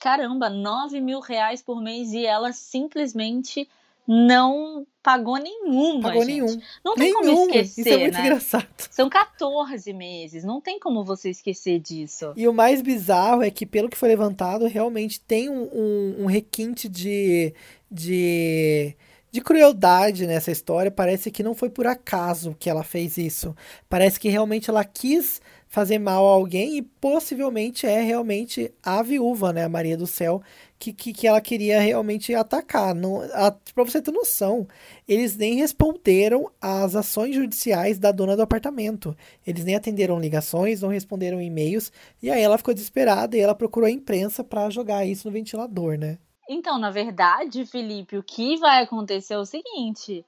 caramba, 0.00 0.48
9 0.48 1.00
mil 1.00 1.20
reais 1.20 1.62
por 1.62 1.82
mês 1.82 2.12
e 2.12 2.24
ela 2.24 2.52
simplesmente 2.52 3.68
não 4.06 4.86
pagou 5.02 5.36
nenhuma. 5.36 6.08
Pagou 6.08 6.24
gente. 6.24 6.40
nenhum. 6.40 6.60
Não 6.82 6.94
tem 6.94 7.12
nenhum. 7.12 7.36
como 7.36 7.50
esquecer. 7.50 7.80
Isso 7.82 7.90
é 7.90 7.98
muito 7.98 8.14
né? 8.14 8.20
engraçado. 8.20 8.88
São 8.90 9.10
14 9.10 9.92
meses, 9.92 10.44
não 10.44 10.62
tem 10.62 10.80
como 10.80 11.04
você 11.04 11.28
esquecer 11.28 11.78
disso. 11.78 12.32
E 12.34 12.48
o 12.48 12.54
mais 12.54 12.80
bizarro 12.80 13.42
é 13.42 13.50
que, 13.50 13.66
pelo 13.66 13.90
que 13.90 13.98
foi 13.98 14.08
levantado, 14.08 14.66
realmente 14.66 15.20
tem 15.20 15.50
um, 15.50 15.68
um, 15.72 16.22
um 16.22 16.26
requinte 16.26 16.88
de. 16.88 17.54
de 17.90 18.96
de 19.30 19.42
crueldade 19.42 20.26
nessa 20.26 20.50
história. 20.50 20.90
Parece 20.90 21.30
que 21.30 21.42
não 21.42 21.54
foi 21.54 21.68
por 21.68 21.86
acaso 21.86 22.56
que 22.58 22.70
ela 22.70 22.82
fez 22.82 23.18
isso. 23.18 23.54
Parece 23.86 24.18
que 24.18 24.30
realmente 24.30 24.70
ela 24.70 24.82
quis 24.84 25.40
fazer 25.68 25.98
mal 25.98 26.26
a 26.26 26.32
alguém 26.32 26.78
e 26.78 26.82
possivelmente 26.82 27.86
é 27.86 28.00
realmente 28.00 28.72
a 28.82 29.02
viúva, 29.02 29.52
né, 29.52 29.64
a 29.64 29.68
Maria 29.68 29.96
do 29.96 30.06
Céu, 30.06 30.42
que, 30.78 30.92
que, 30.92 31.12
que 31.12 31.26
ela 31.26 31.40
queria 31.40 31.80
realmente 31.80 32.34
atacar. 32.34 32.94
Não, 32.94 33.20
a, 33.32 33.50
pra 33.50 33.84
você 33.84 34.00
ter 34.00 34.10
noção, 34.10 34.66
eles 35.06 35.36
nem 35.36 35.56
responderam 35.56 36.50
às 36.60 36.96
ações 36.96 37.34
judiciais 37.34 37.98
da 37.98 38.10
dona 38.10 38.34
do 38.34 38.42
apartamento. 38.42 39.16
Eles 39.46 39.64
nem 39.64 39.76
atenderam 39.76 40.18
ligações, 40.18 40.80
não 40.80 40.88
responderam 40.88 41.40
e-mails, 41.40 41.92
e 42.22 42.30
aí 42.30 42.40
ela 42.40 42.58
ficou 42.58 42.72
desesperada 42.72 43.36
e 43.36 43.40
ela 43.40 43.54
procurou 43.54 43.86
a 43.86 43.90
imprensa 43.90 44.42
para 44.42 44.70
jogar 44.70 45.04
isso 45.04 45.28
no 45.28 45.32
ventilador, 45.32 45.98
né? 45.98 46.18
Então, 46.48 46.78
na 46.78 46.90
verdade, 46.90 47.66
Felipe, 47.66 48.16
o 48.16 48.22
que 48.22 48.56
vai 48.56 48.82
acontecer 48.82 49.34
é 49.34 49.38
o 49.38 49.44
seguinte: 49.44 50.24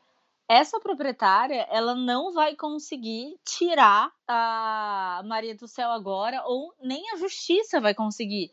essa 0.51 0.81
proprietária 0.81 1.65
ela 1.71 1.95
não 1.95 2.33
vai 2.33 2.57
conseguir 2.57 3.39
tirar 3.45 4.11
a 4.27 5.23
Maria 5.25 5.55
do 5.55 5.69
Céu 5.69 5.93
agora, 5.93 6.43
ou 6.45 6.75
nem 6.83 7.09
a 7.13 7.17
justiça 7.17 7.81
vai 7.81 7.95
conseguir, 7.95 8.51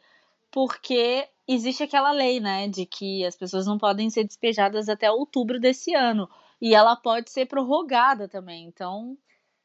porque 0.52 1.28
existe 1.48 1.82
aquela 1.82 2.12
lei, 2.12 2.40
né, 2.40 2.68
de 2.68 2.86
que 2.86 3.26
as 3.26 3.36
pessoas 3.36 3.66
não 3.66 3.80
podem 3.80 4.12
ser 4.12 4.26
despejadas 4.26 4.88
até 4.90 5.10
outubro 5.10 5.60
desse 5.60 5.96
ano, 5.96 6.30
e 6.62 6.76
ela 6.76 6.96
pode 6.96 7.32
ser 7.32 7.48
prorrogada 7.48 8.28
também. 8.28 8.66
Então, 8.66 9.18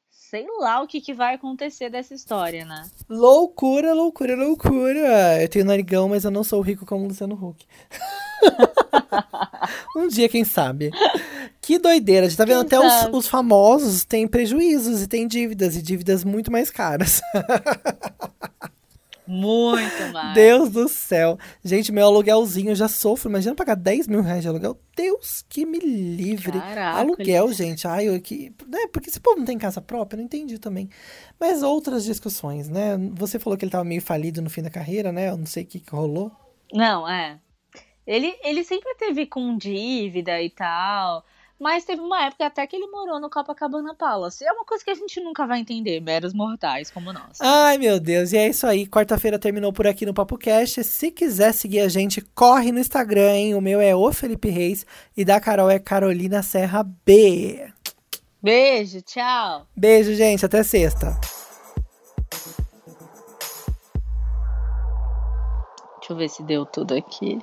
sei 0.09 0.47
lá 0.59 0.81
o 0.81 0.87
que, 0.87 1.03
que 1.03 1.13
vai 1.13 1.35
acontecer 1.35 1.91
dessa 1.91 2.15
história, 2.15 2.65
né? 2.65 2.91
Loucura, 3.11 3.93
loucura, 3.93 4.35
loucura. 4.35 5.43
Eu 5.43 5.49
tenho 5.51 5.67
narigão, 5.67 6.09
mas 6.09 6.25
eu 6.25 6.31
não 6.31 6.43
sou 6.43 6.63
rico 6.63 6.87
como 6.87 7.07
Luciano 7.07 7.35
Huck. 7.35 7.67
um 9.97 10.09
dia, 10.09 10.31
quem 10.31 10.45
sabe. 10.45 10.91
Que 11.63 11.79
doideira. 11.79 12.27
A 12.27 12.29
gente 12.29 12.37
tá 12.37 12.45
vendo 12.45 12.67
Quem 12.67 12.79
até 12.79 13.09
os, 13.09 13.15
os 13.15 13.29
famosos 13.29 14.05
têm 14.05 14.27
prejuízos 14.27 15.01
e 15.01 15.07
têm 15.07 15.29
dívidas, 15.29 15.77
e 15.77 15.83
dívidas 15.83 16.25
muito 16.25 16.51
mais 16.51 16.71
caras. 16.71 17.23
Muito 19.25 20.13
mais. 20.13 20.35
Deus 20.35 20.69
do 20.69 20.89
céu. 20.89 21.39
Gente, 21.65 21.93
meu 21.93 22.07
aluguelzinho 22.07 22.75
já 22.75 22.89
sofro. 22.89 23.31
Imagina 23.31 23.55
pagar 23.55 23.77
10 23.77 24.09
mil 24.09 24.21
reais 24.21 24.43
de 24.43 24.49
aluguel. 24.49 24.77
Deus 24.95 25.43
que 25.49 25.65
me 25.65 25.79
livre. 25.79 26.61
Caraca, 26.61 26.99
aluguel, 26.99 27.51
gente. 27.53 27.87
Ai, 27.87 28.09
eu 28.09 28.21
que. 28.21 28.53
Né? 28.67 28.89
Porque 28.93 29.09
esse 29.09 29.21
povo 29.21 29.39
não 29.39 29.47
tem 29.47 29.57
casa 29.57 29.81
própria, 29.81 30.19
não 30.19 30.25
entendi 30.25 30.59
também. 30.59 30.91
Mas 31.41 31.63
outras 31.63 32.05
discussões, 32.05 32.69
né? 32.69 32.99
Você 33.15 33.39
falou 33.39 33.57
que 33.57 33.65
ele 33.65 33.73
tava 33.73 33.85
meio 33.85 34.03
falido 34.03 34.43
no 34.43 34.51
fim 34.51 34.61
da 34.61 34.69
carreira, 34.69 35.13
né? 35.13 35.31
Eu 35.31 35.39
não 35.39 35.47
sei 35.47 35.63
o 35.63 35.67
que, 35.67 35.81
que 35.81 35.95
rolou. 35.95 36.31
Não, 36.73 37.09
é. 37.09 37.39
Ele, 38.07 38.35
ele 38.43 38.65
sempre 38.65 38.95
teve 38.97 39.27
com 39.27 39.57
dívida 39.57 40.43
e 40.43 40.51
tal. 40.51 41.25
Mas 41.63 41.85
teve 41.85 42.03
uma 42.03 42.27
época 42.27 42.45
até 42.45 42.67
que 42.67 42.75
ele 42.75 42.89
morou 42.89 43.21
no 43.21 43.31
Copacabana 43.31 43.95
Palace. 43.95 44.45
É 44.45 44.51
uma 44.51 44.65
coisa 44.65 44.83
que 44.83 44.91
a 44.91 44.95
gente 44.97 45.21
nunca 45.21 45.47
vai 45.47 45.61
entender, 45.61 46.01
meros 46.01 46.35
mortais 46.35 46.91
como 46.91 47.13
nós. 47.13 47.41
Ai, 47.41 47.79
meu 47.79 48.01
Deus. 48.01 48.33
E 48.33 48.37
é 48.37 48.49
isso 48.49 48.67
aí. 48.67 48.85
Quarta-feira 48.85 49.39
terminou 49.39 49.73
por 49.73 49.87
aqui 49.87 50.05
no 50.05 50.13
Papo 50.13 50.37
Cast. 50.37 50.83
Se 50.83 51.13
quiser 51.13 51.55
seguir 51.55 51.79
a 51.79 51.89
gente, 51.89 52.21
corre 52.35 52.73
no 52.73 52.81
Instagram, 52.81 53.37
hein? 53.37 53.55
O 53.55 53.61
meu 53.61 53.81
é 53.81 53.95
o 53.95 54.13
Felipe 54.13 54.51
Reis 54.51 54.85
e 55.17 55.25
da 55.25 55.39
Carol 55.39 55.71
é 55.71 55.79
Carolina 55.79 56.43
Serra 56.43 56.83
B. 56.83 57.73
Beijo, 58.43 59.01
tchau. 59.01 59.65
Beijo, 59.77 60.15
gente. 60.15 60.45
Até 60.45 60.65
sexta. 60.65 61.17
Deixa 66.01 66.13
eu 66.13 66.17
ver 66.17 66.29
se 66.29 66.43
deu 66.43 66.67
tudo 66.67 66.93
aqui. 66.93 67.39